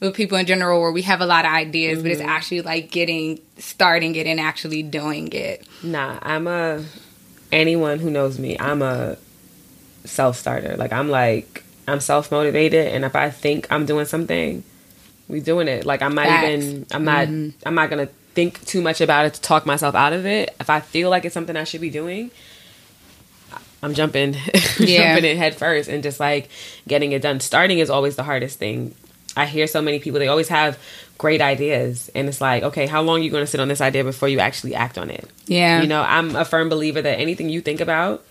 with 0.00 0.14
people 0.14 0.38
in 0.38 0.46
general 0.46 0.80
where 0.80 0.92
we 0.92 1.02
have 1.02 1.20
a 1.20 1.26
lot 1.26 1.44
of 1.44 1.50
ideas, 1.52 2.02
but 2.02 2.10
it's 2.10 2.20
Mm-hmm. 2.20 2.28
actually 2.30 2.60
like 2.62 2.90
getting 2.90 3.40
starting 3.58 4.14
it 4.14 4.26
and 4.26 4.38
actually 4.40 4.82
doing 4.82 5.32
it. 5.32 5.66
Nah, 5.82 6.18
I'm 6.22 6.46
a 6.46 6.84
anyone 7.50 7.98
who 7.98 8.10
knows 8.10 8.38
me, 8.38 8.56
I'm 8.58 8.82
a 8.82 9.16
self 10.04 10.36
starter. 10.36 10.76
Like 10.76 10.92
I'm 10.92 11.08
like 11.10 11.64
I'm 11.86 12.00
self 12.00 12.30
motivated 12.30 12.88
and 12.88 13.04
if 13.04 13.16
I 13.16 13.30
think 13.30 13.66
I'm 13.70 13.86
doing 13.86 14.04
something, 14.06 14.62
we 15.28 15.40
doing 15.40 15.68
it. 15.68 15.84
Like 15.84 16.02
I'm 16.02 16.14
not 16.14 16.26
Facts. 16.26 16.64
even 16.64 16.86
I'm 16.92 17.04
not 17.04 17.28
I'm 17.66 17.74
not 17.74 17.90
gonna 17.90 18.08
think 18.34 18.64
too 18.66 18.80
much 18.80 19.00
about 19.00 19.26
it 19.26 19.34
to 19.34 19.40
talk 19.40 19.66
myself 19.66 19.94
out 19.96 20.12
of 20.12 20.24
it. 20.26 20.54
If 20.60 20.70
I 20.70 20.80
feel 20.80 21.10
like 21.10 21.24
it's 21.24 21.34
something 21.34 21.56
I 21.56 21.64
should 21.64 21.80
be 21.80 21.90
doing, 21.90 22.30
I'm 23.82 23.94
jumping 23.94 24.34
Yeah. 24.78 25.14
jumping 25.14 25.30
in 25.30 25.36
head 25.38 25.54
first 25.56 25.88
and 25.88 26.02
just 26.02 26.20
like 26.20 26.48
getting 26.86 27.12
it 27.12 27.22
done. 27.22 27.40
Starting 27.40 27.78
is 27.80 27.90
always 27.90 28.16
the 28.16 28.22
hardest 28.24 28.58
thing. 28.58 28.94
I 29.38 29.46
hear 29.46 29.66
so 29.66 29.80
many 29.80 29.98
people, 29.98 30.18
they 30.18 30.28
always 30.28 30.48
have 30.48 30.78
great 31.16 31.40
ideas. 31.40 32.10
And 32.14 32.28
it's 32.28 32.40
like, 32.40 32.62
okay, 32.62 32.86
how 32.86 33.02
long 33.02 33.20
are 33.20 33.22
you 33.22 33.30
going 33.30 33.42
to 33.42 33.46
sit 33.46 33.60
on 33.60 33.68
this 33.68 33.80
idea 33.80 34.04
before 34.04 34.28
you 34.28 34.40
actually 34.40 34.74
act 34.74 34.98
on 34.98 35.10
it? 35.10 35.28
Yeah. 35.46 35.80
You 35.80 35.88
know, 35.88 36.02
I'm 36.02 36.36
a 36.36 36.44
firm 36.44 36.68
believer 36.68 37.00
that 37.00 37.18
anything 37.18 37.48
you 37.48 37.60
think 37.60 37.80
about, 37.80 38.24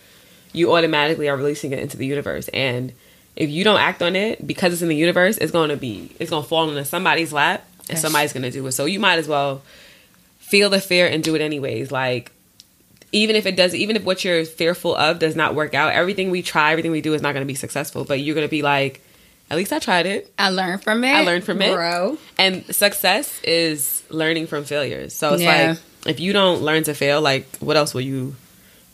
you 0.54 0.74
automatically 0.74 1.30
are 1.30 1.38
releasing 1.38 1.72
it 1.72 1.80
into 1.80 1.98
the 1.98 2.06
universe. 2.06 2.48
And 2.50 2.94
if 3.36 3.50
you 3.50 3.64
don't 3.64 3.80
act 3.80 4.02
on 4.02 4.16
it 4.16 4.46
because 4.46 4.74
it's 4.74 4.82
in 4.82 4.90
the 4.90 4.96
universe, 4.96 5.38
it's 5.38 5.52
going 5.52 5.70
to 5.70 5.78
be, 5.78 6.12
it's 6.20 6.30
going 6.30 6.44
to 6.44 6.50
fall 6.50 6.70
into 6.70 6.84
somebody's 6.86 7.32
lap 7.32 7.66
and 7.90 7.98
somebody's 7.98 8.34
going 8.34 8.44
to 8.44 8.52
do 8.52 8.66
it. 8.68 8.72
So 8.74 8.86
you 8.86 9.00
might 9.00 9.20
as 9.20 9.28
well 9.28 9.62
feel 10.40 10.70
the 10.70 10.82
fear 10.82 11.08
and 11.08 11.24
do 11.24 11.36
it 11.36 11.42
anyways. 11.42 11.92
Like, 11.92 12.32
even 13.12 13.36
if 13.36 13.46
it 13.46 13.56
does, 13.56 13.74
even 13.74 13.96
if 13.96 14.04
what 14.04 14.26
you're 14.26 14.44
fearful 14.44 14.96
of 14.96 15.20
does 15.20 15.36
not 15.36 15.56
work 15.56 15.74
out, 15.74 15.94
everything 15.94 16.30
we 16.32 16.42
try, 16.42 16.72
everything 16.72 16.92
we 16.92 17.02
do 17.02 17.14
is 17.14 17.22
not 17.22 17.34
going 17.34 17.46
to 17.46 17.48
be 17.48 17.56
successful. 17.56 18.04
But 18.04 18.20
you're 18.20 18.36
going 18.36 18.48
to 18.48 18.52
be 18.52 18.62
like, 18.62 19.02
at 19.50 19.58
least 19.58 19.72
I 19.74 19.80
tried 19.80 20.06
it. 20.06 20.32
I 20.38 20.50
learned 20.50 20.84
from 20.84 21.04
it. 21.04 21.12
I 21.14 21.22
learned 21.24 21.44
from 21.44 21.62
it. 21.62 21.74
Bro. 21.74 22.18
And 22.38 22.64
success 22.76 23.40
is 23.44 24.04
learning 24.10 24.48
from 24.48 24.64
failures. 24.66 25.14
So 25.14 25.34
it's 25.34 25.44
Yeah. 25.44 25.70
like 25.70 25.80
if 26.06 26.20
you 26.20 26.34
don't 26.34 26.62
learn 26.62 26.84
to 26.84 26.94
fail, 26.94 27.22
like 27.22 27.46
what 27.60 27.78
else 27.78 27.94
will 27.94 28.02
you 28.02 28.36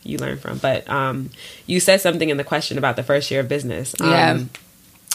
you 0.04 0.18
learn 0.18 0.38
from? 0.38 0.58
But 0.58 0.90
um 0.90 1.30
you 1.66 1.80
said 1.80 2.02
something 2.02 2.30
in 2.30 2.38
the 2.38 2.44
question 2.44 2.78
about 2.78 2.96
the 2.96 3.04
first 3.04 3.32
year 3.32 3.40
of 3.40 3.48
business. 3.48 3.96
Um, 4.00 4.10
Yeah. 4.10 4.40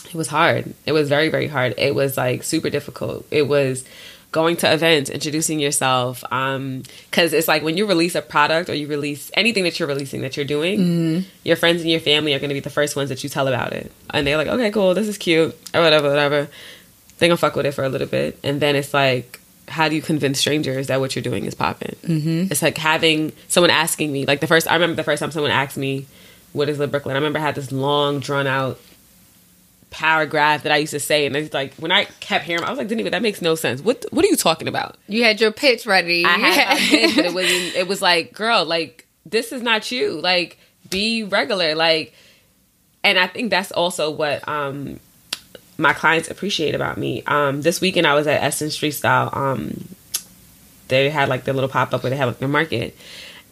It 0.06 0.14
was 0.14 0.28
hard. 0.28 0.72
It 0.86 0.92
was 0.92 1.08
very, 1.10 1.28
very 1.28 1.48
hard. 1.48 1.74
It 1.76 1.94
was 1.94 2.16
like 2.16 2.42
super 2.42 2.70
difficult. 2.70 3.26
It 3.30 3.46
was 3.46 3.84
going 4.30 4.56
to 4.56 4.72
events, 4.72 5.08
introducing 5.08 5.58
yourself. 5.58 6.22
Um, 6.30 6.82
cause 7.12 7.32
it's 7.32 7.48
like 7.48 7.62
when 7.62 7.76
you 7.78 7.86
release 7.86 8.14
a 8.14 8.20
product 8.20 8.68
or 8.68 8.74
you 8.74 8.86
release 8.86 9.30
anything 9.34 9.64
that 9.64 9.78
you're 9.78 9.88
releasing 9.88 10.20
that 10.20 10.36
you're 10.36 10.44
doing, 10.46 10.78
Mm-hmm. 10.78 11.28
your 11.44 11.56
friends 11.56 11.80
and 11.80 11.90
your 11.90 12.00
family 12.00 12.34
are 12.34 12.38
going 12.38 12.50
to 12.50 12.54
be 12.54 12.60
the 12.60 12.68
first 12.70 12.94
ones 12.94 13.08
that 13.08 13.22
you 13.24 13.30
tell 13.30 13.48
about 13.48 13.72
it. 13.72 13.90
And 14.10 14.26
they're 14.26 14.36
like, 14.36 14.48
okay, 14.48 14.70
cool. 14.70 14.92
This 14.94 15.08
is 15.08 15.16
cute 15.16 15.56
or 15.74 15.80
whatever, 15.80 16.08
whatever. 16.10 16.48
They're 17.18 17.28
gonna 17.28 17.36
fuck 17.38 17.56
with 17.56 17.66
it 17.66 17.72
for 17.72 17.82
a 17.84 17.88
little 17.88 18.06
bit. 18.06 18.38
And 18.44 18.60
then 18.60 18.76
it's 18.76 18.94
like, 18.94 19.40
how 19.66 19.88
do 19.88 19.96
you 19.96 20.02
convince 20.02 20.38
strangers 20.38 20.86
that 20.86 21.00
what 21.00 21.16
you're 21.16 21.22
doing 21.22 21.46
is 21.46 21.54
popping? 21.54 21.96
Mm-hmm. 22.02 22.52
It's 22.52 22.62
like 22.62 22.78
having 22.78 23.32
someone 23.48 23.70
asking 23.70 24.12
me, 24.12 24.24
like 24.24 24.40
the 24.40 24.46
first, 24.46 24.70
I 24.70 24.74
remember 24.74 24.94
the 24.94 25.02
first 25.04 25.20
time 25.20 25.30
someone 25.32 25.50
asked 25.50 25.76
me, 25.76 26.06
what 26.52 26.68
is 26.68 26.78
Lit 26.78 26.90
Brooklyn? 26.90 27.16
I 27.16 27.18
remember 27.18 27.38
I 27.38 27.42
had 27.42 27.54
this 27.56 27.72
long, 27.72 28.20
drawn 28.20 28.46
out 28.46 28.78
paragraph 29.90 30.62
that 30.64 30.72
I 30.72 30.76
used 30.76 30.92
to 30.92 31.00
say, 31.00 31.26
and 31.26 31.34
it's 31.36 31.54
like 31.54 31.74
when 31.74 31.92
I 31.92 32.04
kept 32.20 32.44
hearing, 32.44 32.64
I 32.64 32.70
was 32.70 32.78
like, 32.78 32.88
"Didn't 32.88 33.00
even 33.00 33.12
that 33.12 33.22
makes 33.22 33.40
no 33.42 33.54
sense? 33.54 33.80
What 33.80 34.04
What 34.10 34.24
are 34.24 34.28
you 34.28 34.36
talking 34.36 34.68
about?" 34.68 34.96
You 35.08 35.24
had 35.24 35.40
your 35.40 35.52
pitch 35.52 35.86
ready. 35.86 36.24
I 36.24 36.30
had 36.30 36.68
my 36.68 36.74
pitch, 36.88 37.16
but 37.16 37.24
it 37.24 37.34
was 37.34 37.46
it 37.50 37.88
was 37.88 38.02
like, 38.02 38.32
girl, 38.32 38.64
like 38.64 39.06
this 39.24 39.52
is 39.52 39.62
not 39.62 39.90
you. 39.90 40.20
Like 40.20 40.58
be 40.88 41.22
regular, 41.24 41.74
like. 41.74 42.14
And 43.04 43.16
I 43.16 43.28
think 43.28 43.50
that's 43.50 43.70
also 43.70 44.10
what 44.10 44.46
um 44.48 44.98
my 45.78 45.92
clients 45.92 46.28
appreciate 46.28 46.74
about 46.74 46.98
me. 46.98 47.22
Um, 47.26 47.62
this 47.62 47.80
weekend 47.80 48.06
I 48.06 48.14
was 48.14 48.26
at 48.26 48.42
Essence 48.42 48.74
Street 48.74 48.90
Style. 48.90 49.30
Um, 49.32 49.88
they 50.88 51.08
had 51.08 51.28
like 51.28 51.44
their 51.44 51.54
little 51.54 51.70
pop 51.70 51.94
up 51.94 52.02
where 52.02 52.10
they 52.10 52.16
have 52.16 52.28
like 52.28 52.38
their 52.38 52.48
market, 52.48 52.96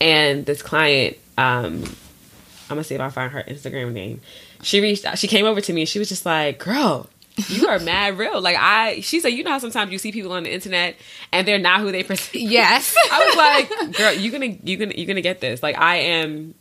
and 0.00 0.44
this 0.44 0.62
client, 0.62 1.16
um, 1.38 1.84
I'm 1.84 2.70
gonna 2.70 2.84
see 2.84 2.96
if 2.96 3.00
I 3.00 3.10
find 3.10 3.32
her 3.32 3.44
Instagram 3.44 3.92
name. 3.92 4.20
She 4.62 4.80
reached 4.80 5.04
out. 5.04 5.18
She 5.18 5.28
came 5.28 5.44
over 5.46 5.60
to 5.60 5.72
me 5.72 5.82
and 5.82 5.88
she 5.88 5.98
was 5.98 6.08
just 6.08 6.24
like, 6.26 6.58
"Girl, 6.58 7.08
you 7.48 7.68
are 7.68 7.78
mad 7.92 8.18
real." 8.18 8.40
Like 8.40 8.56
I, 8.58 9.00
she 9.00 9.20
said, 9.20 9.28
"You 9.28 9.44
know 9.44 9.50
how 9.50 9.58
sometimes 9.58 9.92
you 9.92 9.98
see 9.98 10.12
people 10.12 10.32
on 10.32 10.42
the 10.44 10.52
internet 10.52 10.96
and 11.32 11.46
they're 11.46 11.58
not 11.58 11.80
who 11.80 11.92
they 11.92 12.02
perceive." 12.02 12.50
Yes. 12.50 12.94
I 13.10 13.26
was 13.26 13.36
like, 13.36 13.96
"Girl, 13.98 14.12
you 14.12 14.30
gonna 14.30 14.56
you 14.64 14.76
gonna 14.76 14.94
you 14.96 15.06
gonna 15.06 15.20
get 15.20 15.40
this." 15.40 15.62
Like 15.62 15.78
I 15.78 15.96
am 15.96 16.54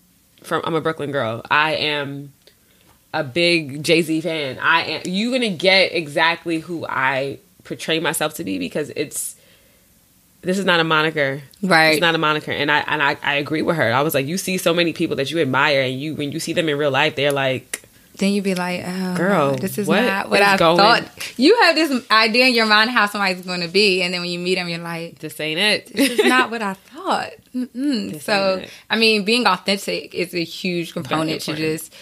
from. 0.44 0.62
I'm 0.66 0.76
a 0.76 0.82
Brooklyn 0.82 1.12
girl. 1.12 1.42
I 1.50 1.76
am 1.76 2.34
a 3.14 3.24
big 3.24 3.84
Jay 3.84 4.02
Z 4.02 4.22
fan. 4.22 4.60
I 4.60 4.82
am. 4.84 5.02
You 5.06 5.32
gonna 5.32 5.50
get 5.50 5.94
exactly 5.94 6.60
who 6.60 6.86
I 6.88 7.40
portray 7.64 8.00
myself 8.00 8.36
to 8.36 8.44
be 8.44 8.60
because 8.60 8.92
it's. 8.96 9.36
This 10.42 10.60
is 10.60 10.66
not 10.66 10.80
a 10.80 10.84
moniker, 10.84 11.42
Right. 11.64 11.94
It's 11.94 12.02
not 12.02 12.14
a 12.14 12.20
moniker, 12.20 12.52
and 12.52 12.72
I 12.72 12.82
and 12.82 13.02
I, 13.02 13.18
I 13.24 13.34
agree 13.38 13.64
with 13.64 13.78
her. 13.78 13.92
I 13.92 14.02
was 14.04 14.14
like, 14.14 14.28
you 14.28 14.38
see 14.38 14.60
so 14.60 14.76
many 14.76 14.94
people 14.94 15.16
that 15.16 15.32
you 15.32 15.40
admire, 15.40 15.82
and 15.82 16.00
you 16.00 16.14
when 16.14 16.32
you 16.32 16.40
see 16.40 16.54
them 16.54 16.70
in 16.70 16.78
real 16.78 16.92
life, 16.92 17.16
they're 17.16 17.32
like, 17.32 17.82
Then 18.18 18.32
you'd 18.34 18.44
be 18.46 18.56
like, 18.56 18.82
oh, 18.86 19.16
Girl, 19.18 19.56
this 19.56 19.78
is 19.78 19.88
what 19.88 20.02
not 20.02 20.30
what 20.30 20.40
is 20.42 20.48
I 20.48 20.58
going- 20.58 20.78
thought. 20.78 21.04
You 21.38 21.56
have 21.64 21.76
this 21.76 22.10
idea 22.10 22.46
in 22.48 22.54
your 22.54 22.66
mind 22.66 22.90
how 22.90 23.08
somebody's 23.08 23.46
going 23.46 23.62
to 23.62 23.68
be, 23.68 24.02
and 24.02 24.14
then 24.14 24.22
when 24.22 24.30
you 24.30 24.40
meet 24.40 24.56
them, 24.56 24.70
you're 24.70 24.80
like, 24.80 25.20
this 25.20 25.38
ain't 25.40 25.60
it. 25.60 25.88
this 25.94 26.12
is 26.20 26.26
not 26.26 26.50
what 26.52 26.62
I 26.62 26.74
thought. 26.76 27.32
So. 28.22 28.64
I 28.90 28.96
mean, 28.98 29.26
being 29.26 29.46
authentic 29.48 30.14
is 30.16 30.34
a 30.34 30.44
huge 30.44 30.94
component 30.94 31.42
to 31.42 31.56
just 31.56 31.94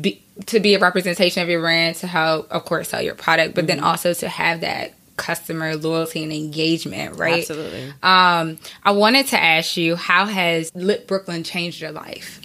be 0.00 0.22
to 0.46 0.58
be 0.60 0.74
a 0.74 0.78
representation 0.78 1.42
of 1.42 1.48
your 1.48 1.60
brand, 1.60 1.96
to 1.96 2.06
help, 2.06 2.50
of 2.50 2.64
course, 2.64 2.88
sell 2.88 3.02
your 3.02 3.14
product, 3.14 3.54
but 3.54 3.66
then 3.66 3.76
Mm-hmm. 3.78 3.86
also 3.86 4.14
to 4.14 4.28
have 4.28 4.60
that 4.62 4.94
customer 5.16 5.76
loyalty 5.76 6.22
and 6.24 6.32
engagement, 6.32 7.16
right? 7.18 7.40
Absolutely. 7.40 7.92
Um, 8.02 8.58
I 8.84 8.90
wanted 8.92 9.28
to 9.28 9.40
ask 9.40 9.76
you, 9.76 9.94
how 9.96 10.26
has 10.26 10.74
Lit 10.74 11.06
Brooklyn 11.06 11.44
changed 11.44 11.80
your 11.80 11.92
life? 11.92 12.40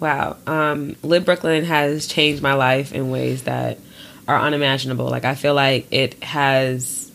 Wow. 0.00 0.38
Um, 0.46 0.96
Lit 1.02 1.24
Brooklyn 1.24 1.64
has 1.64 2.06
changed 2.06 2.42
my 2.42 2.54
life 2.54 2.92
in 2.92 3.10
ways 3.10 3.44
that 3.44 3.78
are 4.26 4.38
unimaginable. 4.38 5.06
Like, 5.06 5.24
I 5.24 5.34
feel 5.34 5.54
like 5.54 5.86
it 5.92 6.22
has 6.24 7.12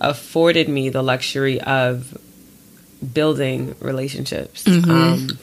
afforded 0.00 0.68
me 0.68 0.90
the 0.90 1.02
luxury 1.02 1.60
of 1.60 2.16
building 3.12 3.74
relationships. 3.80 4.66
Um, 4.68 5.38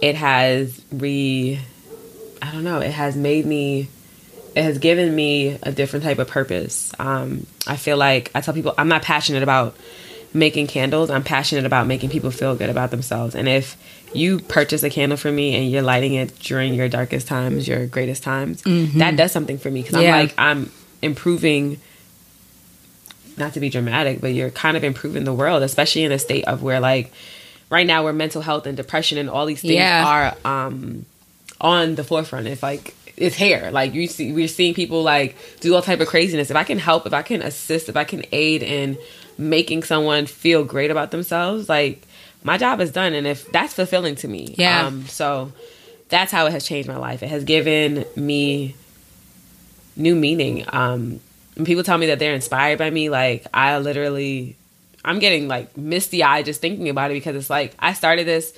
it 0.00 0.14
has 0.14 0.80
re, 0.92 1.58
I 2.40 2.52
don't 2.52 2.64
know, 2.64 2.80
it 2.80 2.92
has 2.92 3.16
made 3.16 3.46
me, 3.46 3.88
it 4.54 4.62
has 4.62 4.78
given 4.78 5.14
me 5.14 5.58
a 5.62 5.72
different 5.72 6.04
type 6.04 6.18
of 6.18 6.28
purpose. 6.28 6.92
Um, 6.98 7.46
I 7.66 7.76
feel 7.76 7.96
like 7.96 8.30
I 8.34 8.40
tell 8.40 8.54
people 8.54 8.74
I'm 8.78 8.88
not 8.88 9.02
passionate 9.02 9.42
about 9.42 9.76
making 10.34 10.66
candles. 10.66 11.10
I'm 11.10 11.24
passionate 11.24 11.64
about 11.64 11.86
making 11.86 12.10
people 12.10 12.30
feel 12.30 12.54
good 12.56 12.70
about 12.70 12.90
themselves. 12.90 13.34
And 13.34 13.48
if 13.48 13.76
you 14.14 14.40
purchase 14.40 14.82
a 14.82 14.90
candle 14.90 15.16
for 15.18 15.30
me 15.32 15.54
and 15.56 15.70
you're 15.70 15.82
lighting 15.82 16.14
it 16.14 16.38
during 16.40 16.74
your 16.74 16.88
darkest 16.88 17.26
times, 17.26 17.66
your 17.66 17.86
greatest 17.86 18.22
times, 18.22 18.62
that 18.62 19.16
does 19.16 19.32
something 19.32 19.58
for 19.58 19.70
me 19.70 19.82
because 19.82 20.00
Yeah. 20.02 20.14
I'm 20.16 20.20
like 20.26 20.34
I'm 20.38 20.70
improving. 21.02 21.78
Not 23.38 23.52
to 23.52 23.60
be 23.60 23.68
dramatic, 23.68 24.22
but 24.22 24.28
you're 24.32 24.50
kind 24.50 24.78
of 24.78 24.84
improving 24.84 25.24
the 25.24 25.34
world, 25.34 25.62
especially 25.62 26.04
in 26.04 26.12
a 26.12 26.18
state 26.18 26.44
of 26.46 26.62
where 26.62 26.80
like 26.80 27.12
right 27.68 27.86
now 27.86 28.02
where 28.04 28.14
mental 28.14 28.40
health 28.40 28.66
and 28.66 28.76
depression 28.76 29.18
and 29.18 29.28
all 29.28 29.44
these 29.44 29.60
things 29.60 29.74
Yeah. 29.74 30.06
are 30.06 30.50
um 30.50 31.04
on 31.60 31.96
the 31.96 32.04
forefront. 32.04 32.46
It's 32.46 32.62
like 32.62 32.94
it's 33.14 33.36
here, 33.36 33.70
like 33.72 33.92
you 33.92 34.06
see, 34.06 34.32
we're 34.32 34.48
seeing 34.48 34.72
people 34.72 35.02
like 35.02 35.36
do 35.60 35.74
all 35.74 35.82
type 35.82 36.00
of 36.00 36.08
craziness. 36.08 36.50
If 36.50 36.56
I 36.56 36.64
can 36.64 36.78
help, 36.78 37.06
if 37.06 37.12
I 37.12 37.20
can 37.22 37.42
assist, 37.42 37.90
if 37.90 37.96
I 37.96 38.04
can 38.04 38.24
aid 38.32 38.62
in 38.62 38.96
making 39.38 39.82
someone 39.82 40.26
feel 40.26 40.64
great 40.64 40.90
about 40.90 41.10
themselves, 41.10 41.68
like 41.68 42.02
my 42.42 42.56
job 42.58 42.80
is 42.80 42.90
done. 42.92 43.12
And 43.14 43.26
if 43.26 43.50
that's 43.52 43.74
fulfilling 43.74 44.14
to 44.16 44.28
me, 44.28 44.54
Yeah. 44.56 44.86
Um, 44.86 45.06
so 45.06 45.52
that's 46.08 46.30
how 46.32 46.46
it 46.46 46.52
has 46.52 46.64
changed 46.66 46.88
my 46.88 46.96
life. 46.96 47.22
It 47.22 47.28
has 47.28 47.44
given 47.44 48.04
me 48.14 48.74
new 49.96 50.14
meaning. 50.14 50.64
Um, 50.68 51.20
when 51.54 51.64
people 51.64 51.82
tell 51.82 51.98
me 51.98 52.06
that 52.06 52.18
they're 52.18 52.34
inspired 52.34 52.78
by 52.78 52.90
me, 52.90 53.08
like 53.08 53.46
I 53.52 53.78
literally, 53.78 54.56
I'm 55.04 55.18
getting 55.18 55.48
like 55.48 55.76
misty 55.76 56.22
eyed 56.22 56.44
just 56.44 56.60
thinking 56.60 56.88
about 56.88 57.10
it 57.10 57.14
because 57.14 57.34
it's 57.36 57.50
like 57.50 57.74
I 57.78 57.92
started 57.94 58.26
this 58.26 58.52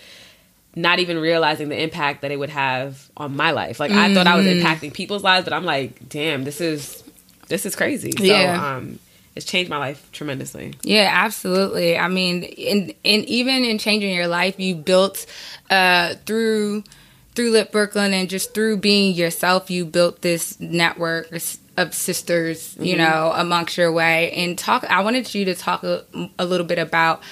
not 0.77 0.99
even 0.99 1.19
realizing 1.19 1.69
the 1.71 1.81
impact 1.83 2.23
that 2.23 2.31
it 2.31 2.39
would 2.39 2.51
have 2.51 3.09
on 3.17 3.35
my 3.35 3.51
life. 3.53 3.81
Like 3.81 3.91
I 3.91 4.13
thought 4.15 4.27
I 4.27 4.37
was 4.37 4.47
Mm-hmm. 4.47 4.65
impacting 4.67 4.93
people's 4.93 5.23
lives, 5.25 5.45
but 5.45 5.53
I'm 5.53 5.65
like, 5.65 6.09
damn, 6.09 6.45
this 6.45 6.61
is 6.61 7.03
this 7.49 7.65
is 7.67 7.75
crazy. 7.75 8.13
So 8.13 8.23
Yeah. 8.25 8.77
um 8.77 8.99
it's 9.39 9.47
changed 9.47 9.71
my 9.71 9.79
life 9.79 10.11
tremendously. 10.11 10.75
Yeah, 10.83 11.09
absolutely. 11.13 11.97
I 11.97 12.09
mean, 12.09 12.43
in 12.43 12.93
and 13.05 13.25
even 13.27 13.65
in 13.65 13.79
changing 13.79 14.13
your 14.13 14.27
life, 14.27 14.59
you 14.59 14.75
built 14.75 15.27
uh, 15.71 16.17
through 16.27 16.83
through 17.37 17.53
Lit 17.53 17.71
Brooklyn 17.71 18.13
and 18.13 18.29
just 18.29 18.53
through 18.53 18.79
being 18.79 19.15
yourself, 19.15 19.71
you 19.71 19.85
built 19.85 20.23
this 20.23 20.59
network 20.59 21.31
of 21.77 21.95
sisters, 21.95 22.77
you 22.81 22.97
know, 22.97 23.33
amongst 23.33 23.79
your 23.79 23.93
way. 23.93 24.33
And 24.33 24.59
talk. 24.59 24.83
I 24.91 25.03
wanted 25.03 25.33
you 25.33 25.45
to 25.45 25.55
talk 25.55 25.85
a, 25.85 26.05
a 26.37 26.45
little 26.45 26.67
bit 26.67 26.81
about 26.81 27.23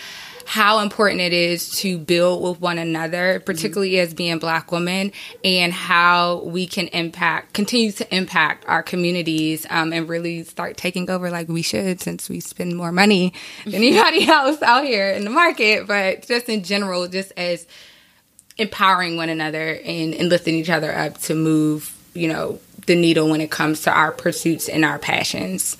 how 0.46 0.78
important 0.78 1.20
it 1.20 1.32
is 1.32 1.70
to 1.80 1.98
build 1.98 2.42
with 2.42 2.60
one 2.60 2.78
another, 2.78 3.40
particularly 3.40 3.98
as 3.98 4.14
being 4.14 4.38
black 4.38 4.70
women, 4.70 5.10
and 5.42 5.72
how 5.72 6.42
we 6.44 6.68
can 6.68 6.86
impact, 6.88 7.52
continue 7.52 7.90
to 7.90 8.14
impact 8.14 8.64
our 8.68 8.80
communities, 8.80 9.66
um, 9.70 9.92
and 9.92 10.08
really 10.08 10.44
start 10.44 10.76
taking 10.76 11.10
over 11.10 11.30
like 11.30 11.48
we 11.48 11.62
should, 11.62 12.00
since 12.00 12.28
we 12.28 12.38
spend 12.38 12.76
more 12.76 12.92
money 12.92 13.32
than 13.64 13.74
anybody 13.82 14.28
else 14.28 14.62
out 14.62 14.84
here 14.84 15.10
in 15.10 15.24
the 15.24 15.30
market. 15.30 15.88
But 15.88 16.26
just 16.26 16.48
in 16.48 16.62
general, 16.62 17.08
just 17.08 17.32
as 17.36 17.66
empowering 18.56 19.16
one 19.16 19.28
another 19.28 19.80
and, 19.84 20.14
and 20.14 20.28
lifting 20.28 20.54
each 20.54 20.70
other 20.70 20.96
up 20.96 21.18
to 21.22 21.34
move, 21.34 21.92
you 22.14 22.28
know, 22.28 22.60
the 22.86 22.94
needle 22.94 23.28
when 23.28 23.40
it 23.40 23.50
comes 23.50 23.82
to 23.82 23.90
our 23.90 24.12
pursuits 24.12 24.68
and 24.68 24.84
our 24.84 25.00
passions. 25.00 25.76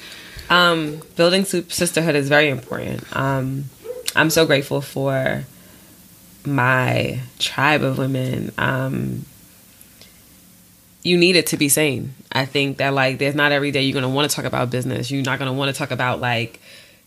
Um, 0.51 1.01
building 1.15 1.45
sisterhood 1.45 2.17
is 2.17 2.29
very 2.29 2.49
important. 2.49 3.05
Um, 3.17 3.67
I'm 4.15 4.31
so 4.31 4.47
grateful 4.47 4.81
for 4.81 5.45
my 6.45 7.21
tribe 7.39 7.83
of 7.83 7.99
women. 7.99 8.53
Um, 8.57 9.25
you 11.03 11.17
need 11.17 11.37
it 11.37 11.49
to 11.49 11.57
be 11.57 11.69
sane. 11.69 12.15
I 12.33 12.47
think 12.47 12.79
that 12.79 12.93
like 12.93 13.19
there's 13.19 13.35
not 13.35 13.53
every 13.53 13.71
day 13.71 13.83
you're 13.83 13.95
gonna 13.95 14.13
want 14.13 14.29
to 14.31 14.35
talk 14.35 14.45
about 14.45 14.71
business. 14.71 15.11
You're 15.11 15.23
not 15.23 15.39
gonna 15.39 15.53
want 15.53 15.75
to 15.75 15.79
talk 15.79 15.91
about 15.91 16.21
like 16.21 16.61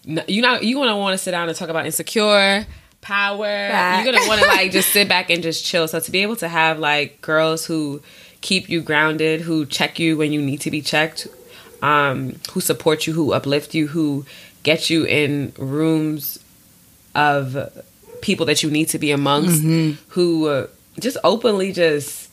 you 0.06 0.42
not 0.42 0.64
you 0.64 0.76
gonna 0.76 0.98
want 0.98 1.14
to 1.14 1.18
sit 1.18 1.32
down 1.32 1.50
and 1.50 1.58
talk 1.58 1.70
about 1.70 1.86
insecure 1.86 2.66
power. 3.02 3.46
Fact. 3.46 4.06
You're 4.06 4.14
gonna 4.14 4.28
want 4.28 4.42
to 4.42 4.48
like 4.48 4.72
just 4.72 4.90
sit 4.90 5.08
back 5.08 5.30
and 5.30 5.44
just 5.44 5.66
chill. 5.66 5.88
So 5.88 6.00
to 6.00 6.12
be 6.12 6.22
able 6.22 6.38
to 6.38 6.48
have 6.48 6.80
like 6.80 7.22
girls 7.22 7.66
who 7.66 8.02
keep 8.42 8.70
you 8.70 8.82
grounded, 8.82 9.42
who 9.42 9.66
check 9.66 10.00
you 10.00 10.18
when 10.18 10.32
you 10.32 10.42
need 10.42 10.62
to 10.62 10.72
be 10.72 10.82
checked, 10.82 11.28
um, 11.82 12.36
who 12.52 12.62
support 12.62 13.06
you, 13.06 13.14
who 13.14 13.34
uplift 13.34 13.74
you, 13.74 13.88
who 13.88 14.26
get 14.64 14.90
you 14.90 15.04
in 15.06 15.54
rooms 15.58 16.40
of 17.16 17.84
people 18.22 18.46
that 18.48 18.64
you 18.64 18.70
need 18.70 18.90
to 18.90 19.00
be 19.00 19.12
amongst, 19.12 19.62
who 20.10 20.48
uh, 20.48 20.68
just 21.00 21.18
openly 21.24 21.72
just 21.72 22.30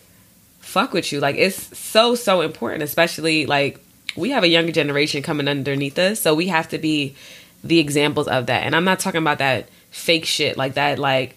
fuck 0.61 0.93
with 0.93 1.13
you. 1.13 1.21
Like 1.21 1.37
it's 1.37 1.79
so 1.79 2.15
so 2.15 2.41
important, 2.41 2.83
especially 2.83 3.47
like 3.47 3.81
we 4.17 4.31
have 4.31 4.43
a 4.45 4.49
younger 4.49 4.73
generation 4.73 5.23
coming 5.23 5.49
underneath 5.49 5.99
us, 5.99 6.21
so 6.21 6.35
we 6.35 6.49
have 6.49 6.69
to 6.71 6.79
be 6.79 7.15
the 7.63 7.79
examples 7.79 8.29
of 8.29 8.47
that. 8.47 8.63
And 8.65 8.75
I'm 8.75 8.85
not 8.85 8.99
talking 9.01 9.21
about 9.21 9.39
that 9.39 9.69
fake 9.91 10.25
shit 10.25 10.57
like 10.57 10.75
that, 10.75 10.99
like, 10.99 11.37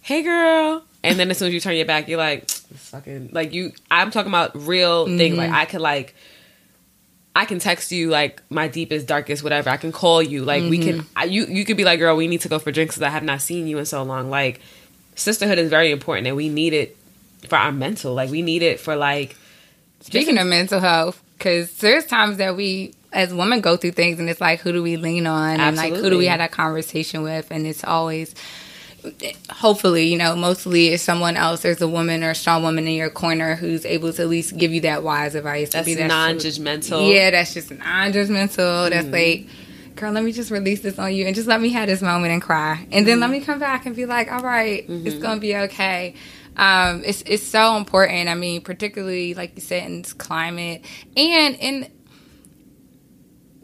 hey 0.00 0.22
girl, 0.22 0.82
and 1.04 1.18
then 1.18 1.30
as 1.30 1.38
soon 1.38 1.48
as 1.48 1.54
you 1.54 1.60
turn 1.60 1.76
your 1.76 1.86
back, 1.86 2.08
you're 2.08 2.18
like, 2.18 2.48
fucking 2.50 3.30
like 3.32 3.52
you. 3.52 3.72
I'm 3.90 4.10
talking 4.10 4.30
about 4.30 4.56
real 4.66 5.06
things. 5.06 5.36
Like 5.36 5.50
I 5.50 5.64
could 5.66 5.80
like. 5.80 6.14
I 7.36 7.44
can 7.44 7.58
text 7.58 7.92
you 7.92 8.08
like 8.08 8.42
my 8.50 8.66
deepest, 8.66 9.06
darkest, 9.06 9.42
whatever. 9.42 9.68
I 9.70 9.76
can 9.76 9.92
call 9.92 10.22
you. 10.22 10.44
Like 10.44 10.62
we 10.62 10.78
can. 10.78 11.00
Mm-hmm. 11.00 11.18
I, 11.18 11.24
you 11.24 11.44
you 11.46 11.64
could 11.64 11.76
be 11.76 11.84
like, 11.84 11.98
girl, 11.98 12.16
we 12.16 12.28
need 12.28 12.40
to 12.40 12.48
go 12.48 12.58
for 12.58 12.72
drinks 12.72 12.94
because 12.94 13.02
I 13.02 13.10
have 13.10 13.22
not 13.22 13.42
seen 13.42 13.66
you 13.66 13.78
in 13.78 13.84
so 13.84 14.02
long. 14.02 14.30
Like 14.30 14.60
sisterhood 15.14 15.58
is 15.58 15.68
very 15.68 15.90
important, 15.90 16.26
and 16.26 16.36
we 16.36 16.48
need 16.48 16.72
it 16.72 16.96
for 17.46 17.56
our 17.56 17.72
mental. 17.72 18.14
Like 18.14 18.30
we 18.30 18.42
need 18.42 18.62
it 18.62 18.80
for 18.80 18.96
like 18.96 19.36
Speaking 20.00 20.38
of 20.38 20.46
mental 20.46 20.80
health, 20.80 21.22
because 21.36 21.76
there's 21.78 22.06
times 22.06 22.36
that 22.38 22.56
we 22.56 22.94
as 23.12 23.34
women 23.34 23.60
go 23.60 23.76
through 23.76 23.92
things 23.92 24.20
and 24.20 24.28
it's 24.28 24.40
like 24.40 24.60
who 24.60 24.72
do 24.72 24.82
we 24.82 24.96
lean 24.96 25.26
on 25.26 25.58
and 25.58 25.76
like 25.76 25.94
who 25.94 26.10
do 26.10 26.18
we 26.18 26.26
have 26.26 26.38
that 26.38 26.52
conversation 26.52 27.22
with 27.22 27.50
and 27.50 27.66
it's 27.66 27.82
always 27.82 28.34
hopefully 29.50 30.06
you 30.06 30.16
know 30.18 30.34
mostly 30.36 30.88
it's 30.88 31.02
someone 31.02 31.36
else. 31.36 31.62
There's 31.62 31.80
a 31.80 31.88
woman 31.88 32.22
or 32.24 32.30
a 32.30 32.34
strong 32.34 32.62
woman 32.62 32.86
in 32.86 32.94
your 32.94 33.10
corner 33.10 33.54
who's 33.54 33.84
able 33.86 34.12
to 34.12 34.22
at 34.22 34.28
least 34.28 34.56
give 34.56 34.72
you 34.72 34.80
that 34.82 35.02
wise 35.02 35.34
advice. 35.34 35.70
That's 35.70 35.94
that 35.94 36.08
non-judgmental. 36.08 37.12
yeah 37.14 37.30
that's 37.30 37.54
just 37.54 37.70
non-judgmental. 37.70 38.90
That's 38.90 39.06
Mm-hmm. 39.06 39.12
like 39.12 39.46
girl 39.96 40.12
let 40.12 40.24
me 40.24 40.32
just 40.32 40.50
release 40.50 40.80
this 40.82 40.98
on 40.98 41.14
you 41.14 41.26
and 41.26 41.34
just 41.34 41.48
let 41.48 41.60
me 41.60 41.70
have 41.70 41.86
this 41.88 42.02
moment 42.02 42.32
and 42.32 42.42
cry. 42.42 42.86
And 42.92 43.06
then 43.06 43.18
let 43.20 43.30
me 43.30 43.40
come 43.40 43.58
back 43.58 43.86
and 43.86 43.96
be 43.96 44.06
like 44.06 44.30
all 44.30 44.42
right, 44.42 44.84
it's 44.88 45.16
gonna 45.16 45.40
be 45.40 45.56
okay. 45.56 46.14
Um, 46.58 47.02
it's 47.04 47.22
it's 47.26 47.42
so 47.42 47.76
important. 47.76 48.28
I 48.28 48.34
mean, 48.34 48.62
particularly 48.62 49.34
like 49.34 49.52
you 49.56 49.60
said 49.62 49.84
in 49.84 50.02
this 50.02 50.12
climate, 50.14 50.84
and 51.16 51.54
in 51.56 51.90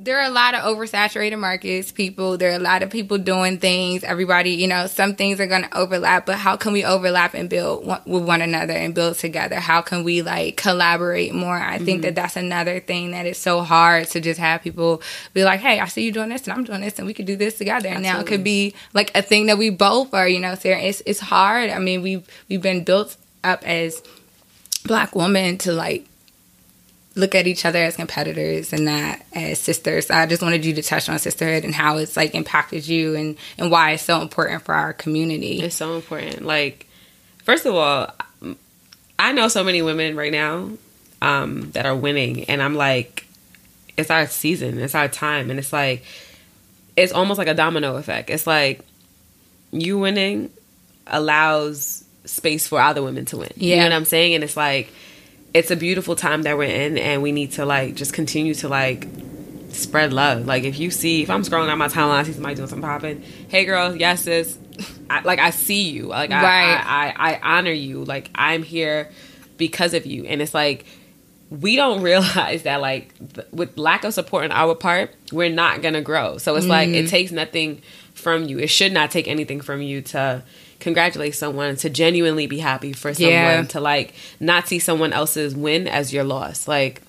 there 0.03 0.19
are 0.19 0.27
a 0.27 0.31
lot 0.31 0.55
of 0.55 0.63
oversaturated 0.63 1.39
markets. 1.39 1.93
People, 1.93 2.37
there 2.37 2.51
are 2.51 2.57
a 2.57 2.59
lot 2.59 2.83
of 2.83 2.91
people 2.91 3.19
doing 3.19 3.59
things. 3.59 4.03
Everybody, 4.03 4.51
you 4.51 4.67
know, 4.67 4.89
some 4.89 5.15
things 5.15 5.39
are 5.39 5.47
going 5.47 5.63
to 5.63 5.79
overlap, 5.79 6.27
but 6.27 6.37
how 6.37 6.57
can 6.57 6.73
we 6.73 6.85
overlap 6.85 7.35
and 7.35 7.49
build 7.49 7.87
one, 7.87 8.01
with 8.05 8.25
one 8.25 8.43
another 8.43 8.73
and 8.73 8.95
build 8.95 9.17
together? 9.17 9.61
How 9.61 9.81
can 9.81 10.03
we 10.03 10.21
like 10.23 10.57
collaborate 10.57 11.33
more? 11.33 11.57
I 11.57 11.79
think 11.79 11.99
mm-hmm. 11.99 12.03
that 12.03 12.15
that's 12.17 12.37
another 12.37 12.81
thing 12.81 13.13
that 13.13 13.27
is 13.27 13.39
so 13.39 13.61
hard 13.61 14.09
to 14.09 14.21
just 14.21 14.41
have 14.41 14.63
people 14.63 15.03
be 15.35 15.45
like, 15.45 15.61
"Hey, 15.61 15.79
I 15.79 15.87
see 15.87 16.03
you 16.03 16.13
doing 16.13 16.31
this, 16.31 16.45
and 16.49 16.53
I'm 16.53 16.65
doing 16.65 16.81
this, 16.81 16.99
and 16.99 17.07
we 17.07 17.15
could 17.15 17.27
do 17.27 17.37
this 17.37 17.57
together." 17.59 17.89
And 17.89 18.03
now 18.03 18.19
it 18.19 18.27
could 18.27 18.43
be 18.43 18.75
like 18.95 19.13
a 19.15 19.23
thing 19.23 19.47
that 19.47 19.59
we 19.59 19.71
both 19.71 20.13
are, 20.15 20.29
you 20.29 20.41
know, 20.41 20.57
Sarah. 20.57 20.81
It's 20.81 21.03
it's 21.07 21.21
hard. 21.21 21.71
I 21.71 21.79
mean, 21.79 22.03
we've 22.03 22.27
we've 22.49 22.63
been 22.63 22.83
built 22.83 23.17
up 23.45 23.63
as 23.65 24.03
black 24.85 25.15
women 25.15 25.59
to 25.59 25.73
like 25.73 26.07
look 27.15 27.35
at 27.35 27.47
each 27.47 27.65
other 27.67 27.79
as 27.85 27.97
competitors 27.97 28.73
and 28.73 28.85
not 28.87 29.19
as 29.35 29.59
sisters. 29.59 30.11
I 30.11 30.25
just 30.27 30.43
wanted 30.43 30.65
you 30.65 30.73
to 30.75 30.83
touch 30.83 31.09
on 31.09 31.19
sisterhood 31.19 31.65
and 31.65 31.75
how 31.75 31.99
it's 31.99 32.17
like 32.17 32.35
impacted 32.35 32.87
you 32.89 33.15
and 33.15 33.37
and 33.59 33.71
why 33.71 33.93
it's 33.93 34.03
so 34.03 34.21
important 34.23 34.63
for 34.63 34.75
our 34.75 34.93
community. 34.93 35.61
It's 35.61 35.77
so 35.77 35.95
important. 35.97 36.43
Like, 36.43 36.87
first 37.45 37.67
of 37.67 37.75
all, 37.75 38.09
I 39.19 39.33
know 39.33 39.49
so 39.49 39.63
many 39.63 39.83
women 39.83 40.17
right 40.17 40.33
now 40.33 40.71
um, 41.21 41.71
that 41.73 41.87
are 41.87 41.95
winning, 41.95 42.45
and 42.45 42.63
I'm 42.63 42.75
like, 42.75 43.27
it's 43.97 44.11
our 44.11 44.27
season, 44.27 44.79
it's 44.79 44.95
our 44.95 45.07
time, 45.09 45.51
and 45.51 45.59
it's 45.59 45.73
like, 45.73 46.05
it's 46.97 47.13
almost 47.13 47.39
like 47.39 47.47
a 47.49 47.55
domino 47.55 47.97
effect. 47.97 48.31
It's 48.31 48.47
like 48.47 48.81
you 49.71 49.99
winning 49.99 50.51
allows 51.07 52.05
space 52.25 52.67
for 52.69 52.81
other 52.81 53.03
women 53.03 53.25
to 53.27 53.37
win. 53.37 53.51
You 53.57 53.71
Yeah. 53.71 53.77
know 53.77 53.91
what 53.91 53.93
I'm 53.97 54.05
saying? 54.05 54.35
And 54.35 54.45
it's 54.45 54.57
like, 54.57 54.91
it's 55.55 55.71
a 55.71 55.77
beautiful 55.77 56.17
time 56.17 56.43
that 56.43 56.57
we're 56.57 56.65
in, 56.65 56.97
and 56.99 57.23
we 57.23 57.33
need 57.33 57.53
to 57.53 57.65
like 57.67 57.95
just 57.95 58.13
continue 58.13 58.55
to 58.55 58.69
like 58.69 59.07
spread 59.71 60.13
love. 60.13 60.47
Like 60.47 60.65
if 60.65 60.79
you 60.79 60.91
see, 60.91 61.23
if 61.23 61.31
I'm 61.31 61.43
scrolling 61.43 61.71
on 61.71 61.79
my 61.79 61.89
timeline, 61.89 62.19
I 62.19 62.23
see 62.25 62.33
somebody 62.33 62.55
doing 62.55 62.69
something 62.69 62.83
popping. 62.89 63.23
Hey, 63.49 63.65
girl, 63.65 63.95
yes, 63.97 64.23
sis. 64.25 64.59
I, 65.11 65.21
like 65.23 65.39
I 65.39 65.51
see 65.51 65.91
you. 65.91 66.05
Like 66.07 66.31
I, 66.31 66.43
Right. 66.43 66.75
I, 66.85 67.15
I, 67.17 67.35
I 67.35 67.41
honor 67.59 67.71
you. 67.73 68.05
Like 68.05 68.31
I'm 68.35 68.63
here 68.63 69.11
because 69.59 69.93
of 69.95 70.07
you. 70.07 70.25
And 70.25 70.41
it's 70.41 70.55
like 70.55 70.87
we 71.51 71.77
don't 71.77 72.01
realize 72.11 72.63
that 72.63 72.81
like 72.81 73.13
th- 73.35 73.47
with 73.53 73.77
lack 73.77 74.05
of 74.05 74.15
support 74.15 74.45
on 74.45 74.53
our 74.53 74.75
part, 74.75 75.15
we're 75.33 75.51
not 75.51 75.83
gonna 75.83 76.01
grow. 76.01 76.39
So 76.39 76.57
it's 76.57 76.67
like 76.67 76.89
Mm-hmm. 76.89 77.07
it 77.07 77.09
takes 77.09 77.31
nothing 77.33 77.83
from 78.15 78.45
you. 78.45 78.59
It 78.59 78.69
should 78.69 78.93
not 78.93 79.11
take 79.11 79.29
anything 79.29 79.61
from 79.61 79.83
you 79.83 80.01
to 80.03 80.43
congratulate 80.83 81.35
someone, 81.35 81.77
to 81.77 81.89
genuinely 81.89 82.47
be 82.47 82.59
happy 82.59 82.93
for 82.93 83.15
someone, 83.15 83.33
Yeah. 83.33 83.63
to 83.63 83.81
like 83.81 84.15
not 84.41 84.69
see 84.69 84.79
someone 84.79 85.13
else's 85.13 85.55
win 85.55 85.89
as 85.89 86.13
your 86.13 86.25
loss. 86.25 86.67
Like 86.69 87.01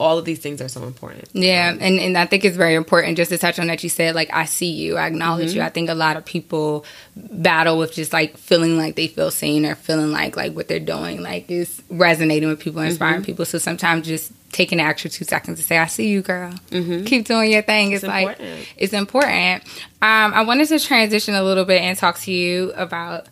all 0.00 0.18
of 0.18 0.24
these 0.24 0.40
things 0.40 0.60
are 0.60 0.68
so 0.68 0.82
important. 0.84 1.28
Yeah, 1.34 1.70
and, 1.70 2.00
and 2.00 2.18
I 2.18 2.26
think 2.26 2.44
it's 2.44 2.56
very 2.56 2.74
important 2.74 3.16
just 3.16 3.30
to 3.30 3.38
touch 3.38 3.60
on 3.60 3.68
that 3.68 3.82
you 3.84 3.88
said, 3.88 4.14
like, 4.16 4.28
I 4.32 4.44
see 4.44 4.72
you, 4.72 4.96
I 4.96 5.06
acknowledge 5.06 5.50
Mm-hmm. 5.50 5.56
you. 5.58 5.62
I 5.62 5.68
think 5.68 5.88
a 5.88 5.94
lot 5.94 6.16
of 6.16 6.24
people 6.24 6.84
battle 7.16 7.78
with 7.78 7.92
just 7.92 8.12
like 8.12 8.36
feeling 8.36 8.76
like 8.76 8.96
they 8.96 9.06
feel 9.06 9.30
seen 9.30 9.64
or 9.64 9.76
feeling 9.76 10.10
like 10.10 10.36
like 10.36 10.52
what 10.54 10.66
they're 10.66 10.80
doing 10.80 11.22
like 11.22 11.48
is 11.50 11.80
resonating 11.90 12.48
with 12.48 12.58
people, 12.60 12.82
inspiring 12.82 13.16
Mm-hmm. 13.20 13.24
people. 13.24 13.44
So 13.44 13.58
sometimes 13.58 14.06
just 14.06 14.32
taking 14.50 14.80
an 14.80 14.86
extra 14.86 15.10
two 15.10 15.24
seconds 15.24 15.58
to 15.60 15.64
say, 15.64 15.78
I 15.78 15.86
see 15.86 16.08
you, 16.08 16.22
girl. 16.22 16.52
Keep 16.70 17.26
doing 17.26 17.52
your 17.52 17.62
thing. 17.62 17.92
It's, 17.92 18.02
Mm-hmm. 18.04 18.16
It's 18.16 18.26
like, 18.26 18.38
important. 18.40 18.68
it's 18.76 18.92
important. 18.92 19.64
Um, 20.02 20.34
I 20.34 20.42
wanted 20.42 20.66
to 20.68 20.78
transition 20.80 21.34
a 21.34 21.42
little 21.44 21.64
bit 21.64 21.80
and 21.82 21.96
talk 21.96 22.18
to 22.20 22.32
you 22.32 22.72
about 22.72 23.26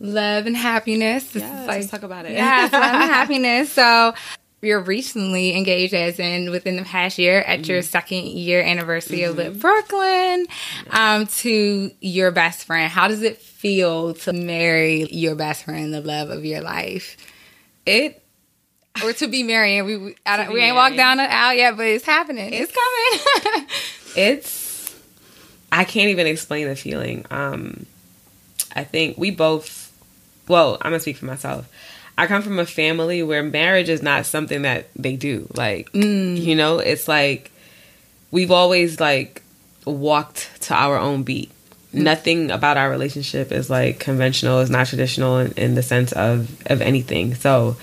love 0.00 0.46
and 0.46 0.56
happiness. 0.56 1.24
This 1.32 1.42
Yes, 1.42 1.68
let's 1.68 1.86
talk 1.88 2.02
about 2.02 2.24
it. 2.24 2.32
Yes, 2.32 2.72
love 2.72 2.82
and 2.82 3.02
happiness. 3.12 3.72
So 3.72 4.14
you're 4.62 4.80
recently 4.80 5.56
engaged, 5.56 5.94
as 5.94 6.18
in 6.18 6.50
within 6.50 6.76
the 6.76 6.82
past 6.84 7.18
year, 7.18 7.40
at 7.40 7.66
your 7.66 7.78
Mm-hmm. 7.80 7.86
second 7.90 8.26
year 8.26 8.60
anniversary 8.62 9.22
of 9.22 9.36
Lit 9.36 9.58
Brooklyn, 9.58 10.46
um, 10.90 11.26
to 11.26 11.90
your 12.00 12.30
best 12.30 12.64
friend. 12.66 12.90
How 12.90 13.08
does 13.08 13.22
it 13.22 13.38
feel 13.38 14.14
to 14.14 14.32
marry 14.32 15.04
your 15.10 15.34
best 15.34 15.64
friend, 15.64 15.92
the 15.94 16.00
love 16.00 16.30
of 16.30 16.44
your 16.44 16.60
life, 16.60 17.16
It 17.86 18.22
or 19.04 19.12
to 19.14 19.28
be 19.28 19.42
married? 19.42 19.82
We 19.82 19.96
we, 19.96 20.16
I 20.26 20.36
don't, 20.36 20.52
we 20.52 20.60
ain't 20.60 20.76
walked 20.76 20.96
down 20.96 21.16
the 21.18 21.32
aisle 21.32 21.54
yet, 21.56 21.76
but 21.76 21.86
it's 21.86 22.04
happening. 22.04 22.50
It's, 22.52 22.72
coming. 22.72 23.66
it's 24.16 24.94
I 25.72 25.84
can't 25.84 26.10
even 26.10 26.26
explain 26.26 26.66
the 26.68 26.76
feeling. 26.76 27.24
Um 27.30 27.86
I 28.74 28.84
think 28.84 29.16
we 29.16 29.30
both 29.30 29.92
well, 30.48 30.74
I'm 30.82 30.90
gonna 30.90 31.00
speak 31.00 31.16
for 31.16 31.26
myself. 31.26 31.66
I 32.20 32.26
come 32.26 32.42
from 32.42 32.58
a 32.58 32.66
family 32.66 33.22
where 33.22 33.42
marriage 33.42 33.88
is 33.88 34.02
not 34.02 34.26
something 34.26 34.60
that 34.62 34.88
they 34.94 35.16
do. 35.16 35.48
Like 35.54 35.88
you 35.94 36.54
know, 36.54 36.78
it's 36.78 37.08
like 37.08 37.50
we've 38.30 38.50
always 38.50 39.00
like 39.00 39.42
walked 39.86 40.50
to 40.64 40.74
our 40.74 40.98
own 40.98 41.22
beat. 41.22 41.50
Nothing 41.94 42.50
about 42.50 42.76
our 42.76 42.90
relationship 42.90 43.50
is 43.50 43.70
like 43.70 44.00
conventional, 44.00 44.58
is 44.58 44.68
not 44.68 44.86
traditional 44.86 45.38
in, 45.38 45.52
in 45.52 45.74
the 45.76 45.82
sense 45.82 46.12
of 46.12 46.50
of 46.66 46.82
anything. 46.82 47.34
So 47.36 47.78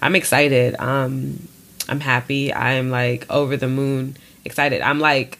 I'm 0.00 0.16
excited. 0.16 0.74
Um 0.78 1.46
I'm 1.86 2.00
happy. 2.00 2.50
I'm 2.50 2.88
like 2.88 3.30
over 3.30 3.58
the 3.58 3.68
moon 3.68 4.16
excited. 4.42 4.80
I'm 4.80 5.00
like 5.00 5.38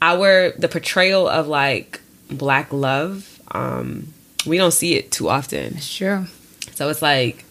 our 0.00 0.52
the 0.52 0.68
portrayal 0.68 1.28
of 1.28 1.46
like 1.46 2.00
black 2.30 2.72
love 2.72 3.38
um 3.50 4.14
we 4.46 4.56
don't 4.56 4.72
see 4.72 4.94
it 4.94 5.10
too 5.10 5.28
often 5.28 5.76
Sure. 5.78 6.26
So 6.78 6.88
it's 6.88 7.02
like 7.02 7.44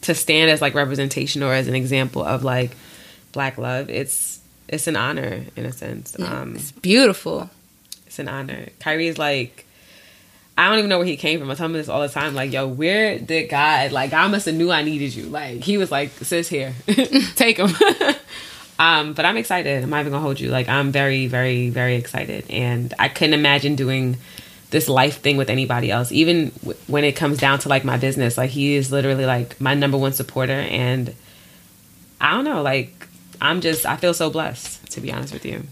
to 0.00 0.14
stand 0.14 0.50
as 0.50 0.62
like 0.62 0.74
representation 0.74 1.42
or 1.42 1.52
as 1.52 1.68
an 1.68 1.74
example 1.74 2.24
of 2.24 2.42
like 2.42 2.74
black 3.32 3.58
love 3.58 3.90
it's 3.90 4.40
it's 4.66 4.86
an 4.86 4.96
honor 4.96 5.44
in 5.56 5.66
a 5.66 5.72
sense 5.72 6.18
um 6.18 6.56
It's 6.56 6.72
beautiful. 6.72 7.50
it's 8.06 8.18
an 8.18 8.28
honor 8.28 8.68
kyrie's 8.80 9.18
like 9.18 9.66
I 10.56 10.70
don't 10.70 10.78
even 10.78 10.88
know 10.88 10.98
where 10.98 11.06
he 11.06 11.16
came 11.16 11.40
from. 11.40 11.50
I 11.50 11.56
tell 11.56 11.66
him 11.66 11.72
this 11.72 11.88
all 11.88 12.00
the 12.00 12.08
time. 12.08 12.32
Like, 12.36 12.52
yo, 12.52 12.68
where 12.68 13.18
did 13.18 13.48
God? 13.48 13.90
Like, 13.90 14.12
God 14.12 14.30
must 14.30 14.46
have 14.46 14.54
knew 14.54 14.70
I 14.70 14.82
needed 14.82 15.12
you. 15.12 15.24
Like, 15.24 15.60
he 15.64 15.78
was 15.78 15.90
like, 15.90 16.10
sis, 16.22 16.46
here, 16.46 16.74
take 17.34 17.56
him. 17.56 17.70
um, 18.78 19.14
but 19.14 19.24
I'm 19.24 19.36
excited. 19.36 19.82
I'm 19.82 19.90
not 19.90 19.98
even 20.02 20.12
gonna 20.12 20.22
hold 20.22 20.38
you. 20.38 20.50
Like, 20.50 20.68
I'm 20.68 20.92
very, 20.92 21.26
very, 21.26 21.70
very 21.70 21.96
excited, 21.96 22.48
and 22.50 22.94
I 23.00 23.08
couldn't 23.08 23.34
imagine 23.34 23.74
doing 23.74 24.16
this 24.74 24.88
life 24.88 25.20
thing 25.20 25.36
with 25.36 25.48
anybody 25.50 25.88
else. 25.90 26.10
Even 26.10 26.50
w- 26.62 26.76
when 26.88 27.04
it 27.04 27.12
comes 27.12 27.38
down 27.38 27.60
to 27.60 27.68
like 27.68 27.84
my 27.84 27.96
business, 27.96 28.36
like 28.36 28.50
he 28.50 28.74
is 28.74 28.90
literally 28.90 29.24
like 29.24 29.60
my 29.60 29.72
number 29.72 29.96
one 29.96 30.12
supporter, 30.12 30.52
and 30.52 31.14
I 32.20 32.32
don't 32.32 32.44
know. 32.44 32.60
Like, 32.60 33.06
I'm 33.40 33.60
just, 33.60 33.86
I 33.86 33.96
feel 33.96 34.12
so 34.14 34.30
blessed 34.30 34.90
to 34.92 35.00
be 35.00 35.12
honest 35.12 35.32
with 35.32 35.46
you. 35.46 35.62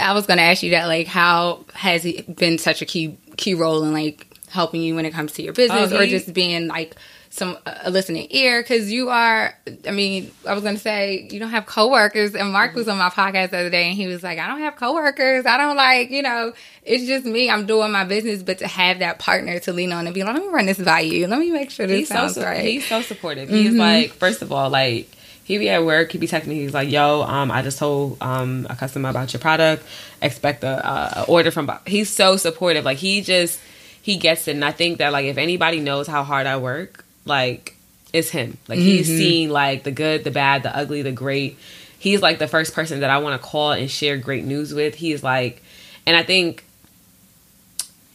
I 0.00 0.12
was 0.12 0.26
going 0.26 0.38
to 0.38 0.42
ask 0.42 0.62
you 0.64 0.72
that, 0.72 0.86
like, 0.88 1.06
how 1.06 1.64
has 1.74 2.02
he 2.02 2.22
been 2.22 2.58
such 2.58 2.82
a 2.82 2.86
key 2.86 3.16
key 3.36 3.54
role 3.54 3.84
in 3.84 3.92
like 3.92 4.26
helping 4.48 4.82
you 4.82 4.96
when 4.96 5.06
it 5.06 5.12
comes 5.12 5.32
to 5.34 5.42
your 5.42 5.52
business, 5.52 5.92
Oh, 5.92 5.98
or 6.00 6.06
just 6.06 6.34
being 6.34 6.66
like 6.66 6.96
some 7.30 7.56
a 7.64 7.90
listening 7.90 8.26
ear? 8.30 8.60
Because 8.60 8.92
you 8.92 9.08
are, 9.08 9.54
I 9.86 9.90
mean, 9.92 10.30
I 10.46 10.52
was 10.52 10.62
going 10.62 10.74
to 10.74 10.80
say 10.80 11.28
you 11.30 11.38
don't 11.38 11.50
have 11.50 11.64
coworkers, 11.66 12.34
and 12.34 12.52
Mark 12.52 12.74
was 12.74 12.88
on 12.88 12.98
my 12.98 13.08
podcast 13.08 13.50
the 13.50 13.58
other 13.58 13.70
day, 13.70 13.88
and 13.88 13.96
he 13.96 14.06
was 14.06 14.22
like, 14.22 14.38
I 14.38 14.48
don't 14.48 14.60
have 14.60 14.76
coworkers, 14.76 15.46
I 15.46 15.56
don't 15.56 15.76
like, 15.76 16.10
you 16.10 16.22
know, 16.22 16.52
it's 16.82 17.06
just 17.06 17.24
me. 17.24 17.48
I'm 17.48 17.66
doing 17.66 17.92
my 17.92 18.04
business, 18.04 18.42
but 18.42 18.58
to 18.58 18.66
have 18.66 18.98
that 18.98 19.18
partner 19.18 19.58
to 19.60 19.72
lean 19.72 19.92
on 19.92 20.06
and 20.06 20.14
be 20.14 20.24
like, 20.24 20.34
let 20.34 20.42
me 20.42 20.48
run 20.48 20.66
this 20.66 20.78
by 20.78 21.00
you, 21.00 21.26
let 21.26 21.38
me 21.38 21.50
make 21.50 21.70
sure 21.70 21.86
this 21.86 22.00
he's 22.00 22.08
sounds 22.08 22.34
so 22.34 22.42
right. 22.42 22.58
Mm-hmm. 22.58 22.66
he's 22.66 22.86
so 22.86 23.02
supportive. 23.02 23.48
He's 23.48 23.74
like, 23.74 24.10
first 24.12 24.42
of 24.42 24.52
all, 24.52 24.68
like 24.68 25.08
he 25.50 25.58
be 25.58 25.68
at 25.68 25.84
work, 25.84 26.12
he 26.12 26.18
be 26.18 26.28
texting 26.28 26.48
me. 26.48 26.60
He's 26.60 26.74
like, 26.74 26.90
"Yo, 26.90 27.22
um, 27.22 27.50
I 27.50 27.62
just 27.62 27.78
told 27.78 28.18
um 28.20 28.68
a 28.70 28.76
customer 28.76 29.08
about 29.08 29.32
your 29.32 29.40
product. 29.40 29.84
Expect 30.22 30.62
a, 30.62 30.86
uh, 30.86 31.12
a 31.16 31.22
order 31.24 31.50
from." 31.50 31.66
Bob." 31.66 31.88
He's 31.88 32.08
so 32.08 32.36
supportive. 32.36 32.84
Like 32.84 32.98
he 32.98 33.20
just 33.20 33.58
he 34.00 34.16
gets 34.16 34.46
it. 34.46 34.52
And 34.52 34.64
I 34.64 34.70
think 34.70 34.98
that 34.98 35.10
like 35.10 35.26
if 35.26 35.38
anybody 35.38 35.80
knows 35.80 36.06
how 36.06 36.22
hard 36.22 36.46
I 36.46 36.56
work, 36.58 37.04
like 37.30 37.76
it's 38.12 38.28
him. 38.28 38.58
Like 38.68 38.78
he's 38.78 39.08
Mm-hmm. 39.08 39.16
seen 39.18 39.50
like 39.50 39.84
the 39.84 39.90
good, 39.92 40.24
the 40.24 40.30
bad, 40.30 40.62
the 40.64 40.76
ugly, 40.76 41.00
the 41.02 41.12
great. 41.12 41.56
He's 41.98 42.20
like 42.20 42.38
the 42.38 42.48
first 42.48 42.74
person 42.74 43.00
that 43.00 43.08
I 43.10 43.18
want 43.18 43.40
to 43.40 43.46
call 43.46 43.72
and 43.72 43.90
share 43.90 44.16
great 44.18 44.44
news 44.44 44.74
with. 44.74 44.94
He's 44.96 45.22
like, 45.22 45.62
and 46.06 46.16
I 46.16 46.22
think 46.22 46.64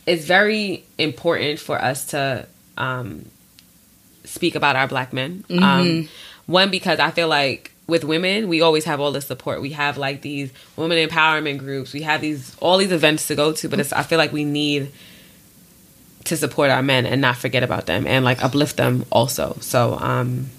it's 0.05 0.25
very 0.25 0.83
important 0.97 1.59
for 1.59 1.81
us 1.81 2.07
to 2.07 2.47
um, 2.77 3.25
speak 4.23 4.55
about 4.55 4.75
our 4.75 4.87
black 4.87 5.13
men. 5.13 5.43
Um, 5.49 6.09
one 6.45 6.69
because 6.71 6.99
I 6.99 7.11
feel 7.11 7.27
like 7.27 7.71
with 7.87 8.03
women, 8.03 8.47
we 8.49 8.61
always 8.61 8.85
have 8.85 8.99
all 8.99 9.11
the 9.11 9.21
support. 9.21 9.61
We 9.61 9.71
have 9.71 9.97
like 9.97 10.21
these 10.21 10.51
women 10.75 10.97
empowerment 11.07 11.59
groups. 11.59 11.93
We 11.93 12.01
have 12.01 12.21
these 12.21 12.55
all 12.59 12.77
these 12.77 12.91
events 12.91 13.27
to 13.27 13.35
go 13.35 13.53
to, 13.53 13.69
but 13.69 13.79
it's 13.79 13.93
I 13.93 14.03
feel 14.03 14.17
like 14.17 14.33
we 14.33 14.43
need 14.43 14.91
to 16.25 16.37
support 16.37 16.69
our 16.69 16.81
men 16.83 17.05
and 17.05 17.21
not 17.21 17.37
forget 17.37 17.63
about 17.63 17.85
them 17.85 18.05
and 18.07 18.25
like 18.25 18.43
uplift 18.43 18.77
them 18.77 19.05
also. 19.11 19.57
So 19.61 19.97
um 19.99 20.49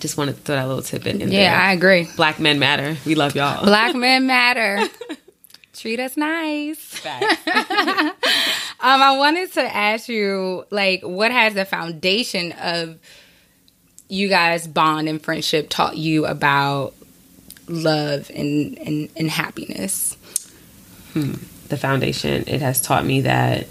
just 0.00 0.16
wanted 0.16 0.36
to 0.36 0.42
throw 0.42 0.56
that 0.56 0.66
little 0.66 0.82
tidbit 0.82 1.14
in 1.14 1.20
Yeah, 1.20 1.26
there. 1.28 1.40
Yeah, 1.42 1.62
I 1.62 1.72
agree. 1.72 2.08
Black 2.16 2.40
men 2.40 2.58
matter. 2.58 2.96
We 3.06 3.14
love 3.14 3.34
y'all. 3.36 3.64
Black 3.64 3.94
men 3.94 4.26
matter. 4.26 4.88
Treat 5.74 6.00
us 6.00 6.16
nice. 6.16 7.00
Um, 8.84 9.00
I 9.00 9.16
wanted 9.16 9.52
to 9.52 9.62
ask 9.62 10.08
you, 10.08 10.64
like, 10.70 11.02
what 11.02 11.30
has 11.30 11.54
the 11.54 11.64
foundation 11.64 12.50
of 12.50 12.98
you 14.08 14.28
guys' 14.28 14.66
bond 14.66 15.08
and 15.08 15.22
friendship 15.22 15.68
taught 15.70 15.96
you 15.96 16.26
about 16.26 16.92
love 17.68 18.28
and, 18.34 18.76
and, 18.78 19.08
and 19.16 19.30
happiness? 19.30 20.16
the 21.14 21.76
foundation, 21.76 22.42
it 22.48 22.60
has 22.60 22.80
taught 22.82 23.06
me 23.06 23.20
that 23.20 23.68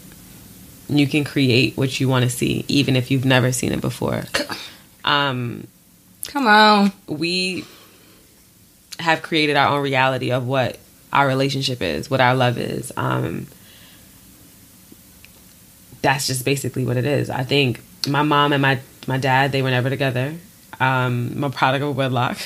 you 0.91 1.07
can 1.07 1.23
create 1.23 1.77
what 1.77 1.99
you 1.99 2.07
want 2.09 2.23
to 2.23 2.29
see, 2.29 2.65
even 2.67 2.95
if 2.95 3.11
you've 3.11 3.25
never 3.25 3.51
seen 3.51 3.71
it 3.71 3.81
before. 3.81 4.23
Um, 5.03 5.67
Come 6.27 6.47
on. 6.47 6.91
we 7.07 7.65
have 8.99 9.21
created 9.21 9.55
our 9.55 9.75
own 9.75 9.83
reality 9.83 10.31
of 10.31 10.45
what 10.45 10.77
our 11.11 11.27
relationship 11.27 11.81
is, 11.81 12.09
what 12.09 12.21
our 12.21 12.35
love 12.35 12.57
is. 12.57 12.91
Um, 12.95 13.47
that's 16.01 16.27
just 16.27 16.45
basically 16.45 16.85
what 16.85 16.97
it 16.97 17.05
is. 17.05 17.29
I 17.29 17.43
think 17.43 17.81
my 18.07 18.21
mom 18.21 18.53
and 18.53 18.61
my 18.61 18.79
my 19.07 19.17
dad 19.17 19.51
they 19.51 19.61
were 19.61 19.71
never 19.71 19.89
together. 19.89 20.35
Um, 20.79 21.39
my 21.39 21.49
prodigal 21.49 21.93
wedlock. 21.93 22.37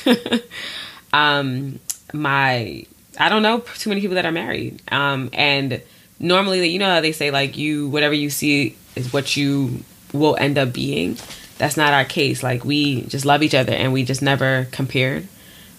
um, 1.13 1.79
my 2.13 2.85
I 3.19 3.29
don't 3.29 3.43
know 3.43 3.59
too 3.59 3.89
many 3.89 4.01
people 4.01 4.15
that 4.15 4.25
are 4.25 4.31
married. 4.31 4.81
Um, 4.91 5.29
and 5.33 5.81
normally, 6.19 6.67
you 6.69 6.79
know 6.79 6.89
how 6.89 7.01
they 7.01 7.11
say 7.11 7.31
like 7.31 7.57
you 7.57 7.89
whatever 7.89 8.13
you 8.13 8.29
see 8.29 8.75
is 8.95 9.11
what 9.11 9.35
you 9.35 9.83
will 10.13 10.35
end 10.35 10.57
up 10.57 10.73
being. 10.73 11.17
That's 11.57 11.77
not 11.77 11.93
our 11.93 12.05
case. 12.05 12.43
Like 12.43 12.65
we 12.65 13.01
just 13.03 13.25
love 13.25 13.43
each 13.43 13.55
other 13.55 13.73
and 13.73 13.93
we 13.93 14.03
just 14.03 14.21
never 14.21 14.67
compared. 14.71 15.27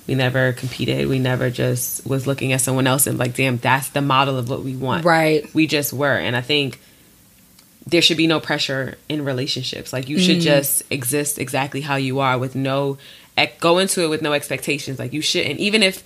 We 0.06 0.14
never 0.14 0.52
competed. 0.52 1.08
We 1.08 1.18
never 1.18 1.50
just 1.50 2.06
was 2.06 2.26
looking 2.26 2.52
at 2.52 2.60
someone 2.60 2.86
else 2.86 3.06
and 3.06 3.18
like, 3.18 3.34
damn, 3.34 3.56
that's 3.56 3.88
the 3.88 4.00
model 4.00 4.38
of 4.38 4.48
what 4.48 4.62
we 4.62 4.76
want. 4.76 5.04
Right. 5.04 5.52
We 5.52 5.66
just 5.66 5.92
were. 5.92 6.16
And 6.16 6.36
I 6.36 6.42
think 6.42 6.80
there 7.86 8.02
should 8.02 8.16
be 8.16 8.26
no 8.26 8.40
pressure 8.40 8.98
in 9.08 9.24
relationships. 9.24 9.92
Like 9.92 10.08
you 10.08 10.18
should 10.18 10.36
mm-hmm. 10.36 10.44
just 10.44 10.82
exist 10.90 11.38
exactly 11.38 11.80
how 11.80 11.96
you 11.96 12.20
are 12.20 12.38
with 12.38 12.54
no 12.54 12.98
go 13.60 13.78
into 13.78 14.02
it 14.02 14.08
with 14.08 14.22
no 14.22 14.32
expectations. 14.32 14.98
Like 14.98 15.12
you 15.12 15.22
shouldn't 15.22 15.60
even 15.60 15.82
if 15.82 16.02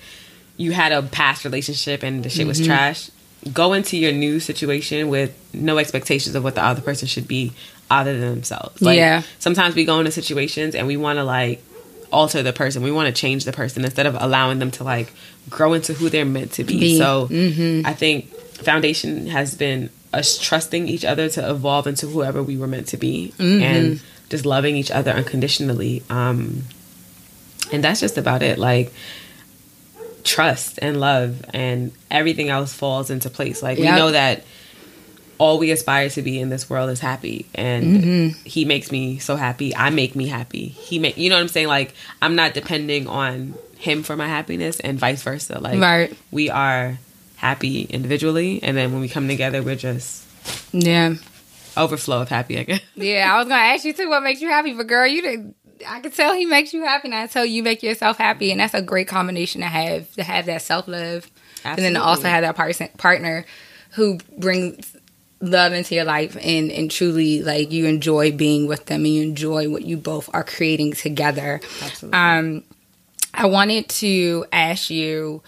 you 0.56 0.72
had 0.72 0.92
a 0.92 1.02
past 1.02 1.44
relationship 1.44 2.02
and 2.02 2.22
the 2.22 2.28
shit 2.28 2.46
was 2.46 2.58
mm-hmm. 2.58 2.66
trash, 2.66 3.10
go 3.52 3.72
into 3.72 3.96
your 3.96 4.12
new 4.12 4.38
situation 4.40 5.08
with 5.08 5.34
no 5.54 5.78
expectations 5.78 6.34
of 6.34 6.44
what 6.44 6.54
the 6.54 6.62
other 6.64 6.82
person 6.82 7.08
should 7.08 7.26
be 7.26 7.52
other 7.90 8.12
than 8.18 8.30
themselves. 8.30 8.80
Like 8.82 8.96
Yeah. 8.98 9.22
sometimes 9.38 9.74
we 9.74 9.84
go 9.84 9.98
into 9.98 10.12
situations 10.12 10.74
and 10.74 10.86
we 10.86 10.96
want 10.96 11.18
to 11.18 11.24
like 11.24 11.62
alter 12.12 12.42
the 12.42 12.52
person. 12.52 12.82
We 12.82 12.90
want 12.90 13.06
to 13.14 13.18
change 13.18 13.44
the 13.44 13.52
person 13.52 13.84
instead 13.84 14.06
of 14.06 14.16
allowing 14.20 14.58
them 14.58 14.70
to 14.72 14.84
like 14.84 15.12
grow 15.48 15.72
into 15.72 15.94
who 15.94 16.08
they're 16.10 16.24
meant 16.24 16.52
to 16.52 16.64
be. 16.64 16.78
Be. 16.80 16.98
So 16.98 17.28
I 17.84 17.94
think 17.94 18.26
foundation 18.62 19.26
has 19.28 19.54
been 19.54 19.90
us 20.12 20.38
trusting 20.38 20.88
each 20.88 21.04
other 21.04 21.28
to 21.30 21.50
evolve 21.50 21.86
into 21.86 22.06
whoever 22.08 22.42
we 22.42 22.56
were 22.58 22.66
meant 22.66 22.88
to 22.88 22.96
be 22.96 23.32
and 23.38 24.00
just 24.28 24.44
loving 24.44 24.76
each 24.76 24.90
other 24.90 25.12
unconditionally. 25.12 26.02
Um, 26.10 26.64
and 27.72 27.82
that's 27.82 28.00
just 28.00 28.18
about 28.18 28.42
it. 28.42 28.58
Like 28.58 28.92
trust 30.24 30.78
and 30.82 31.00
love 31.00 31.44
and 31.54 31.92
everything 32.10 32.48
else 32.48 32.72
falls 32.72 33.10
into 33.10 33.30
place. 33.30 33.62
Like 33.62 33.78
Yep. 33.78 33.92
we 33.92 33.98
know 33.98 34.10
that 34.12 34.44
all 35.38 35.58
we 35.58 35.70
aspire 35.70 36.10
to 36.10 36.20
be 36.22 36.38
in 36.38 36.50
this 36.50 36.68
world 36.68 36.90
is 36.90 37.00
happy 37.00 37.46
and 37.54 37.84
mm-hmm. 37.84 38.38
he 38.44 38.66
makes 38.66 38.92
me 38.92 39.18
so 39.18 39.36
happy 39.36 39.74
i 39.74 39.88
make 39.88 40.14
me 40.14 40.26
happy 40.26 40.68
he 40.68 40.98
make 40.98 41.16
you 41.16 41.30
know 41.30 41.36
what 41.36 41.40
i'm 41.40 41.48
saying 41.48 41.66
like 41.66 41.94
i'm 42.20 42.36
not 42.36 42.52
depending 42.52 43.06
on 43.06 43.54
him 43.78 44.02
for 44.02 44.16
my 44.16 44.28
happiness 44.28 44.78
and 44.80 44.98
vice 44.98 45.22
versa 45.22 45.58
like 45.58 45.80
Right. 45.80 46.14
we 46.30 46.50
are 46.50 46.98
happy 47.36 47.84
individually 47.84 48.62
and 48.62 48.76
then 48.76 48.92
when 48.92 49.00
we 49.00 49.08
come 49.08 49.28
together 49.28 49.62
we're 49.62 49.76
just 49.76 50.26
Yeah. 50.72 51.14
overflow 51.74 52.20
of 52.20 52.28
happy 52.28 52.58
i 52.58 52.64
guess 52.64 52.80
Yeah, 52.94 53.34
I 53.34 53.38
was 53.38 53.48
gonna 53.48 53.62
ask 53.62 53.86
you 53.86 53.94
too 53.94 54.10
what 54.10 54.22
makes 54.22 54.42
you 54.42 54.48
happy, 54.50 54.74
but 54.74 54.86
girl, 54.88 55.06
you 55.06 55.22
did 55.22 55.54
I 55.86 56.00
can 56.00 56.10
tell 56.10 56.34
he 56.34 56.46
makes 56.46 56.72
you 56.72 56.82
happy 56.84 57.08
and 57.08 57.14
I 57.14 57.26
tell 57.26 57.44
you 57.44 57.62
make 57.62 57.82
yourself 57.82 58.18
happy 58.18 58.50
and 58.50 58.60
that's 58.60 58.74
a 58.74 58.82
great 58.82 59.08
combination 59.08 59.60
to 59.60 59.66
have 59.66 60.12
to 60.14 60.22
have 60.22 60.46
that 60.46 60.62
self 60.62 60.88
love. 60.88 61.30
And 61.64 61.78
then 61.78 61.94
to 61.94 62.02
also 62.02 62.28
have 62.28 62.42
that 62.42 62.56
person, 62.56 62.88
partner 62.96 63.44
who 63.92 64.18
brings 64.38 64.96
love 65.40 65.72
into 65.72 65.94
your 65.94 66.04
life 66.04 66.36
and, 66.40 66.70
and 66.70 66.90
truly 66.90 67.42
like 67.42 67.72
you 67.72 67.86
enjoy 67.86 68.30
being 68.32 68.66
with 68.66 68.86
them 68.86 69.04
and 69.04 69.14
you 69.14 69.22
enjoy 69.22 69.68
what 69.68 69.84
you 69.84 69.96
both 69.96 70.28
are 70.34 70.44
creating 70.44 70.92
together. 70.92 71.60
Absolutely. 71.82 72.18
Um 72.18 72.64
I 73.32 73.46
wanted 73.46 73.88
to 73.88 74.44
ask 74.52 74.90
you 74.90 75.42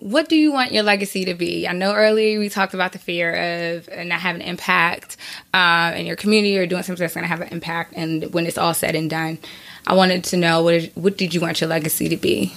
what 0.00 0.28
do 0.28 0.36
you 0.36 0.52
want 0.52 0.72
your 0.72 0.82
legacy 0.82 1.24
to 1.24 1.34
be? 1.34 1.66
I 1.66 1.72
know 1.72 1.94
earlier 1.94 2.38
we 2.38 2.48
talked 2.48 2.74
about 2.74 2.92
the 2.92 2.98
fear 2.98 3.76
of 3.76 3.88
uh, 3.88 4.04
not 4.04 4.20
having 4.20 4.42
impact 4.42 5.16
um, 5.54 5.94
in 5.94 6.06
your 6.06 6.16
community 6.16 6.56
or 6.58 6.66
doing 6.66 6.82
something 6.82 7.02
that's 7.02 7.14
going 7.14 7.24
to 7.24 7.28
have 7.28 7.40
an 7.40 7.48
impact. 7.48 7.94
And 7.96 8.32
when 8.32 8.46
it's 8.46 8.58
all 8.58 8.74
said 8.74 8.94
and 8.94 9.10
done, 9.10 9.38
I 9.86 9.94
wanted 9.94 10.24
to 10.24 10.36
know 10.36 10.62
what 10.62 10.74
is, 10.74 10.90
what 10.94 11.16
did 11.16 11.34
you 11.34 11.40
want 11.40 11.60
your 11.60 11.68
legacy 11.68 12.08
to 12.08 12.16
be? 12.16 12.54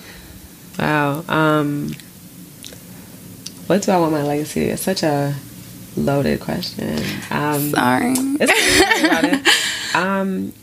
wow 0.80 1.24
um 1.28 1.92
what 3.68 3.82
do 3.82 3.92
i 3.92 4.00
want 4.00 4.12
my 4.12 4.24
legacy 4.24 4.62
to 4.62 4.66
be? 4.68 4.72
it's 4.72 4.82
such 4.82 5.04
a 5.04 5.36
loaded 5.98 6.40
question 6.40 6.98
um 7.30 7.72
Sorry. 7.72 8.14
It's 8.40 8.52
okay, 8.52 8.80
don't 8.80 9.12
worry 9.12 9.30
about 9.30 9.48
it. 9.48 9.48
Um, 9.94 10.54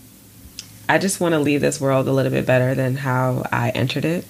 I 0.89 0.97
just 0.97 1.21
want 1.21 1.35
to 1.35 1.39
leave 1.39 1.61
this 1.61 1.79
world 1.79 2.09
a 2.09 2.13
little 2.13 2.33
bit 2.33 2.47
better 2.47 2.75
than 2.75 2.97
how 2.97 3.45
I 3.53 3.69
entered 3.69 4.07
it. 4.07 4.25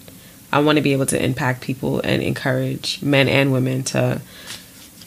I 0.52 0.61
want 0.61 0.76
to 0.76 0.82
be 0.82 0.92
able 0.92 1.06
to 1.06 1.22
impact 1.22 1.61
people 1.61 2.00
and 2.00 2.22
encourage 2.22 3.02
men 3.02 3.28
and 3.28 3.52
women 3.52 3.82
to 3.84 4.20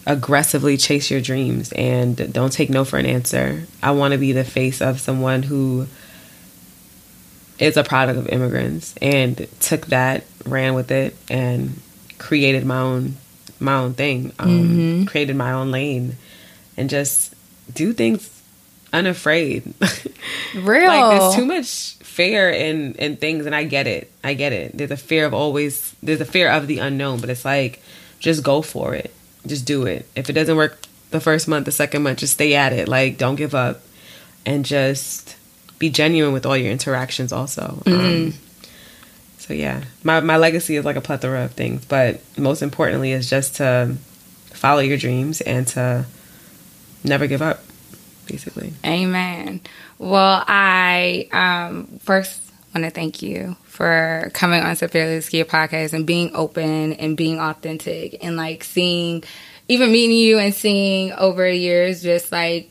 aggressively 0.06 0.78
chase 0.78 1.10
your 1.12 1.22
dreams 1.22 1.72
and 1.74 2.32
don't 2.34 2.52
take 2.52 2.70
no 2.70 2.86
for 2.86 2.98
an 2.98 3.06
answer. 3.06 3.64
I 3.82 3.92
want 3.92 4.14
to 4.14 4.18
be 4.18 4.32
the 4.32 4.44
face 4.44 4.82
of 4.82 5.00
someone 5.00 5.44
who 5.44 5.88
is 7.60 7.78
a 7.78 7.84
product 7.84 8.18
of 8.18 8.28
immigrants 8.30 8.96
and 9.02 9.48
took 9.60 9.88
that, 9.88 10.26
ran 10.46 10.74
with 10.74 10.92
it, 10.92 11.16
and 11.30 11.80
created 12.18 12.66
my 12.66 12.80
own 12.80 13.18
my 13.60 13.76
own 13.76 13.94
thing. 13.94 14.34
Um, 14.40 15.06
Created 15.06 15.36
my 15.36 15.52
own 15.52 15.72
lane, 15.72 16.18
and 16.76 16.90
just 16.90 17.36
do 17.72 17.94
things 17.94 18.42
unafraid. 18.92 19.74
Real. 20.56 20.88
like 20.88 21.20
there's 21.20 21.36
too 21.36 21.46
much 21.46 21.96
fear 22.12 22.50
in 22.50 22.94
in 22.96 23.16
things, 23.16 23.46
and 23.46 23.56
I 23.56 23.64
get 23.64 23.88
it. 23.88 24.12
I 24.24 24.34
get 24.34 24.52
it. 24.52 24.78
There's 24.78 24.92
a 24.92 24.98
fear 24.98 25.26
of 25.26 25.34
always. 25.34 25.96
There's 26.04 26.22
a 26.22 26.26
fear 26.26 26.50
of 26.52 26.68
the 26.68 26.80
unknown, 26.80 27.22
but 27.22 27.30
it's 27.30 27.46
like 27.46 27.82
just 28.20 28.44
go 28.44 28.62
for 28.62 28.94
it. 28.94 29.14
Just 29.48 29.66
do 29.66 29.86
it. 29.86 30.06
If 30.16 30.30
it 30.30 30.34
doesn't 30.34 30.58
work 30.58 30.78
the 31.12 31.22
first 31.22 31.48
month, 31.48 31.66
the 31.66 31.72
second 31.72 32.04
month, 32.04 32.20
just 32.20 32.34
stay 32.34 32.54
at 32.56 32.74
it. 32.74 32.88
Like 32.88 33.18
don't 33.18 33.36
give 33.36 33.56
up, 33.56 33.82
and 34.46 34.66
just 34.66 35.38
be 35.80 35.90
genuine 35.90 36.34
with 36.34 36.46
all 36.46 36.58
your 36.58 36.72
interactions. 36.72 37.32
Also. 37.32 37.82
Um, 37.86 38.34
so 39.40 39.54
yeah, 39.54 39.84
my 40.04 40.20
my 40.20 40.38
legacy 40.38 40.76
is 40.76 40.86
like 40.86 40.98
a 40.98 41.02
plethora 41.02 41.46
of 41.46 41.54
things, 41.54 41.86
but 41.86 42.22
most 42.38 42.62
importantly 42.62 43.14
is 43.14 43.30
just 43.30 43.56
to 43.56 43.96
follow 44.52 44.82
your 44.82 44.98
dreams 44.98 45.42
and 45.42 45.66
to 45.70 46.06
never 47.04 47.26
give 47.26 47.42
up. 47.42 47.64
Basically. 48.32 48.72
Amen. 48.86 49.60
Well, 50.00 50.44
I 50.48 51.28
um, 51.34 52.00
first 52.00 52.42
want 52.74 52.86
to 52.86 52.90
thank 52.90 53.22
you 53.22 53.58
for 53.64 54.32
coming 54.34 54.62
on 54.62 54.74
to 54.78 54.88
Fearless 54.88 55.28
Kia 55.28 55.44
podcast 55.44 55.92
and 55.92 56.08
being 56.08 56.34
open 56.34 56.94
and 56.94 57.18
being 57.18 57.42
authentic 57.42 58.24
and 58.24 58.38
like 58.38 58.64
seeing, 58.64 59.26
even 59.68 59.92
meeting 59.92 60.16
you 60.16 60.40
and 60.40 60.56
seeing 60.56 61.12
over 61.12 61.44
the 61.44 61.58
years, 61.58 62.02
just 62.02 62.32
like 62.32 62.70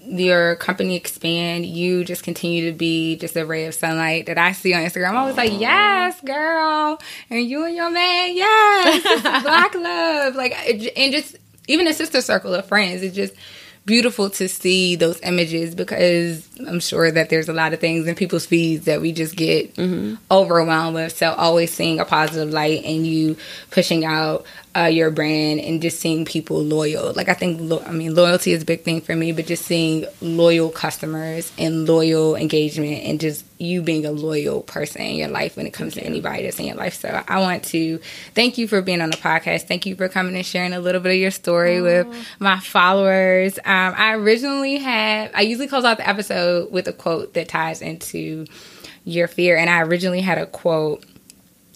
your 0.00 0.56
company 0.56 0.96
expand, 0.96 1.66
you 1.66 2.04
just 2.04 2.24
continue 2.24 2.70
to 2.70 2.76
be 2.76 3.16
just 3.16 3.36
a 3.36 3.46
ray 3.46 3.66
of 3.66 3.74
sunlight 3.74 4.26
that 4.26 4.38
I 4.38 4.52
see 4.52 4.74
on 4.74 4.82
Instagram. 4.82 5.10
I'm 5.10 5.16
always 5.16 5.36
like, 5.36 5.52
yes, 5.58 6.20
girl, 6.22 7.00
and 7.30 7.44
you 7.44 7.64
and 7.64 7.76
your 7.76 7.90
man, 7.90 8.34
yes, 8.34 9.22
black 9.42 9.72
love, 9.74 10.34
like, 10.34 10.52
and 10.96 11.12
just 11.12 11.36
even 11.68 11.86
a 11.86 11.94
sister 11.94 12.20
circle 12.20 12.54
of 12.54 12.66
friends. 12.66 13.02
It's 13.02 13.14
just 13.14 13.34
beautiful 13.86 14.28
to 14.28 14.48
see 14.48 14.96
those 14.96 15.20
images 15.22 15.74
because 15.74 16.46
I'm 16.66 16.80
sure 16.80 17.10
that 17.10 17.30
there's 17.30 17.48
a 17.48 17.52
lot 17.52 17.72
of 17.72 17.80
things 17.80 18.06
in 18.06 18.16
people's 18.16 18.44
feeds 18.44 18.84
that 18.86 19.00
we 19.00 19.12
just 19.12 19.36
get 19.36 19.74
mm-hmm. 19.76 20.16
overwhelmed 20.30 20.96
with. 20.96 21.16
So 21.16 21.32
always 21.32 21.72
seeing 21.72 22.00
a 22.00 22.04
positive 22.04 22.52
light 22.52 22.84
and 22.84 23.06
you 23.06 23.36
pushing 23.70 24.04
out 24.04 24.44
uh, 24.76 24.86
your 24.86 25.10
brand 25.10 25.60
and 25.60 25.80
just 25.80 26.00
seeing 26.00 26.26
people 26.26 26.62
loyal. 26.62 27.12
Like 27.14 27.28
I 27.28 27.34
think, 27.34 27.60
lo- 27.62 27.82
I 27.86 27.92
mean, 27.92 28.14
loyalty 28.14 28.52
is 28.52 28.62
a 28.62 28.66
big 28.66 28.82
thing 28.82 29.00
for 29.00 29.16
me, 29.16 29.32
but 29.32 29.46
just 29.46 29.64
seeing 29.64 30.04
loyal 30.20 30.68
customers 30.68 31.50
and 31.58 31.88
loyal 31.88 32.36
engagement 32.36 33.04
and 33.04 33.18
just 33.18 33.44
you 33.58 33.80
being 33.80 34.04
a 34.04 34.10
loyal 34.10 34.60
person 34.60 35.00
in 35.00 35.16
your 35.16 35.28
life 35.28 35.56
when 35.56 35.66
it 35.66 35.72
comes 35.72 35.94
to 35.94 36.02
anybody 36.02 36.42
that's 36.42 36.58
in 36.58 36.66
your 36.66 36.76
life. 36.76 36.94
So 36.94 37.22
I 37.26 37.40
want 37.40 37.64
to 37.66 37.98
thank 38.34 38.58
you 38.58 38.68
for 38.68 38.82
being 38.82 39.00
on 39.00 39.10
the 39.10 39.16
podcast. 39.16 39.66
Thank 39.66 39.86
you 39.86 39.96
for 39.96 40.10
coming 40.10 40.36
and 40.36 40.44
sharing 40.44 40.74
a 40.74 40.80
little 40.80 41.00
bit 41.00 41.12
of 41.12 41.18
your 41.18 41.30
story 41.30 41.80
with 41.80 42.06
my 42.38 42.60
followers. 42.60 43.58
Um, 43.58 43.94
I 43.96 44.12
originally 44.14 44.76
had, 44.76 45.30
I 45.34 45.40
usually 45.40 45.68
close 45.68 45.84
out 45.84 45.96
the 45.96 46.06
episode 46.06 46.70
with 46.70 46.86
a 46.86 46.92
quote 46.92 47.32
that 47.32 47.48
ties 47.48 47.80
into 47.80 48.44
your 49.04 49.26
fear. 49.26 49.56
And 49.56 49.70
I 49.70 49.80
originally 49.82 50.20
had 50.20 50.36
a 50.36 50.44
quote 50.46 51.02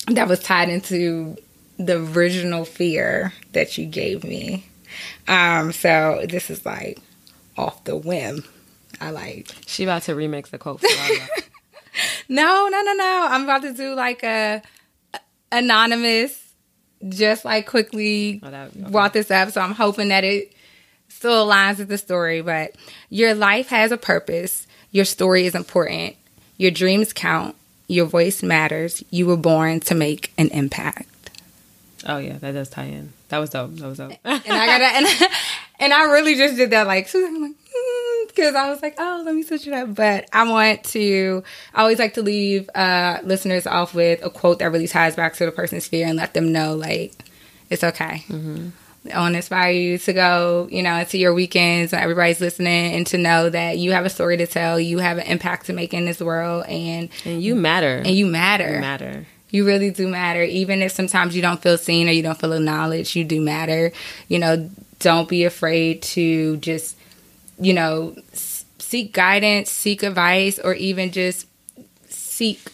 that 0.09 0.29
was 0.29 0.41
tied 0.41 0.69
into 0.69 1.37
the 1.87 1.97
original 2.13 2.65
fear 2.65 3.33
that 3.53 3.79
you 3.79 3.87
gave 3.87 4.23
me. 4.25 4.67
Um, 5.29 5.73
so 5.73 6.25
this 6.29 6.51
is 6.51 6.65
like 6.67 6.99
off 7.57 7.85
the 7.85 7.97
whim. 7.97 8.45
I 9.01 9.11
like. 9.11 9.49
She 9.67 9.85
about 9.85 10.03
to 10.03 10.13
remix 10.15 10.51
the 10.51 10.59
quote 10.59 10.81
for 10.81 10.89
No, 12.29 12.69
no, 12.71 12.83
no, 12.83 12.93
no. 12.95 13.27
I'm 13.31 13.45
about 13.45 13.63
to 13.63 13.73
do 13.73 13.95
like 13.95 14.23
a 14.23 14.63
anonymous, 15.53 16.39
just 17.09 17.45
like 17.45 17.67
quickly 17.67 18.41
Oh, 18.43 18.51
that- 18.51 18.71
okay. 18.77 18.91
brought 18.91 19.13
this 19.13 19.31
up. 19.31 19.51
So 19.51 19.61
I'm 19.61 19.73
hoping 19.75 20.09
that 20.09 20.25
it 20.25 20.53
still 21.09 21.47
aligns 21.47 21.79
with 21.79 21.89
the 21.89 21.99
story. 21.99 22.43
But 22.43 22.75
your 23.09 23.35
life 23.35 23.69
has 23.69 23.93
a 23.93 23.97
purpose. 23.97 24.67
Your 24.93 25.05
story 25.05 25.47
is 25.47 25.55
important. 25.55 26.17
Your 26.57 26.71
dreams 26.71 27.13
count. 27.13 27.57
Your 27.89 28.07
voice 28.07 28.43
matters. 28.43 29.03
You 29.11 29.27
were 29.27 29.37
born 29.37 29.81
to 29.81 29.95
make 29.95 30.33
an 30.39 30.49
impact. 30.49 31.09
Oh 32.07 32.19
yeah, 32.19 32.39
that 32.39 32.53
does 32.53 32.69
tie 32.69 32.85
in. 32.85 33.13
That 33.29 33.39
was 33.39 33.51
dope. 33.51 33.75
That 33.77 33.89
was 33.89 33.99
dope. 33.99 34.13
and 34.25 34.43
I 34.47 34.67
gotta 34.67 34.85
and, 34.85 35.07
and 35.81 35.93
I 35.93 36.05
really 36.13 36.35
just 36.35 36.57
did 36.57 36.71
that 36.71 36.87
like 36.87 37.11
because 38.29 38.55
I 38.55 38.71
was 38.71 38.83
like, 38.83 38.95
oh, 38.99 39.23
let 39.25 39.35
me 39.35 39.43
switch 39.43 39.67
it 39.67 39.73
up. 39.73 39.95
But 39.95 40.29
I 40.33 40.49
want 40.49 40.85
to. 40.85 41.43
I 41.75 41.83
always 41.83 41.99
like 41.99 42.15
to 42.15 42.23
leave 42.23 42.69
uh, 42.75 43.19
listeners 43.23 43.67
off 43.67 43.95
with 43.95 44.25
a 44.25 44.31
quote 44.31 44.61
that 44.61 44.71
really 44.71 44.89
ties 44.89 45.17
back 45.17 45.35
to 45.35 45.47
the 45.47 45.53
person's 45.53 45.87
fear 45.87 46.07
and 46.07 46.17
let 46.17 46.35
them 46.35 46.53
know 46.53 46.75
like 46.75 47.13
it's 47.69 47.85
okay. 47.85 48.25
I 49.13 49.19
want 49.19 49.33
to 49.33 49.39
inspire 49.39 49.73
you 49.73 49.97
to 49.97 50.13
go, 50.13 50.69
you 50.71 50.83
know, 50.83 50.95
into 50.97 51.17
your 51.17 51.33
weekends 51.33 51.93
when 51.93 52.03
everybody's 52.03 52.41
listening 52.41 52.95
and 52.95 53.07
to 53.09 53.19
know 53.19 53.49
that 53.49 53.79
you 53.79 53.93
have 53.93 54.05
a 54.05 54.11
story 54.11 54.37
to 54.37 54.47
tell, 54.47 54.79
you 54.79 54.99
have 54.99 55.17
an 55.17 55.25
impact 55.25 55.67
to 55.67 55.73
make 55.73 55.95
in 55.95 56.05
this 56.05 56.21
world, 56.21 56.67
and 56.67 57.09
and 57.25 57.43
you 57.43 57.55
matter. 57.55 57.97
and 57.97 58.09
you 58.09 58.27
matter. 58.27 58.75
You 58.75 58.81
matter. 58.81 59.27
You 59.51 59.67
really 59.67 59.91
do 59.91 60.09
matter. 60.09 60.43
Even 60.43 60.83
if 60.83 60.93
sometimes 60.93 61.35
you 61.35 61.43
don't 61.43 61.61
feel 61.63 61.79
seen 61.79 62.09
or 62.09 62.13
you 62.13 62.23
don't 62.23 62.39
feel 62.39 62.53
acknowledged, 62.53 63.17
you 63.17 63.25
do 63.25 63.41
matter. 63.41 63.93
You 64.29 64.39
know, 64.39 64.71
don't 64.99 65.29
be 65.29 65.45
afraid 65.45 66.03
to 66.03 66.57
just, 66.59 66.97
you 67.59 67.73
know, 67.73 68.15
seek 68.33 69.13
guidance, 69.13 69.71
seek 69.71 70.03
advice, 70.03 70.59
or 70.59 70.75
even 70.75 71.11
just 71.13 71.47
seek 72.09 72.71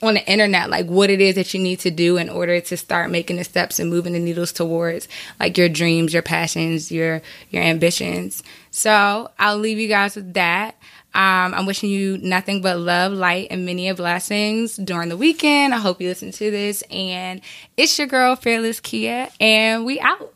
on 0.00 0.14
the 0.14 0.30
internet 0.30 0.70
like 0.70 0.86
what 0.86 1.10
it 1.10 1.20
is 1.20 1.34
that 1.34 1.52
you 1.52 1.60
need 1.60 1.80
to 1.80 1.90
do 1.90 2.16
in 2.18 2.28
order 2.28 2.60
to 2.60 2.76
start 2.76 3.10
making 3.10 3.36
the 3.36 3.44
steps 3.44 3.78
and 3.80 3.90
moving 3.90 4.12
the 4.12 4.18
needles 4.18 4.52
towards 4.52 5.08
like 5.40 5.58
your 5.58 5.68
dreams, 5.68 6.12
your 6.12 6.22
passions, 6.22 6.92
your 6.92 7.20
your 7.50 7.62
ambitions. 7.62 8.42
So 8.70 9.30
I'll 9.38 9.58
leave 9.58 9.78
you 9.78 9.88
guys 9.88 10.14
with 10.14 10.34
that. 10.34 10.76
Um, 11.14 11.54
I'm 11.54 11.66
wishing 11.66 11.90
you 11.90 12.18
nothing 12.18 12.60
but 12.62 12.78
love, 12.78 13.12
light, 13.12 13.48
and 13.50 13.66
many 13.66 13.90
blessings 13.92 14.76
during 14.76 15.08
the 15.08 15.16
weekend. 15.16 15.74
I 15.74 15.78
hope 15.78 16.00
you 16.00 16.08
listen 16.08 16.30
to 16.32 16.50
this. 16.50 16.82
And 16.90 17.40
it's 17.76 17.98
your 17.98 18.06
girl, 18.06 18.36
Fearless 18.36 18.80
Kia, 18.80 19.28
and 19.40 19.84
we 19.84 19.98
out. 20.00 20.34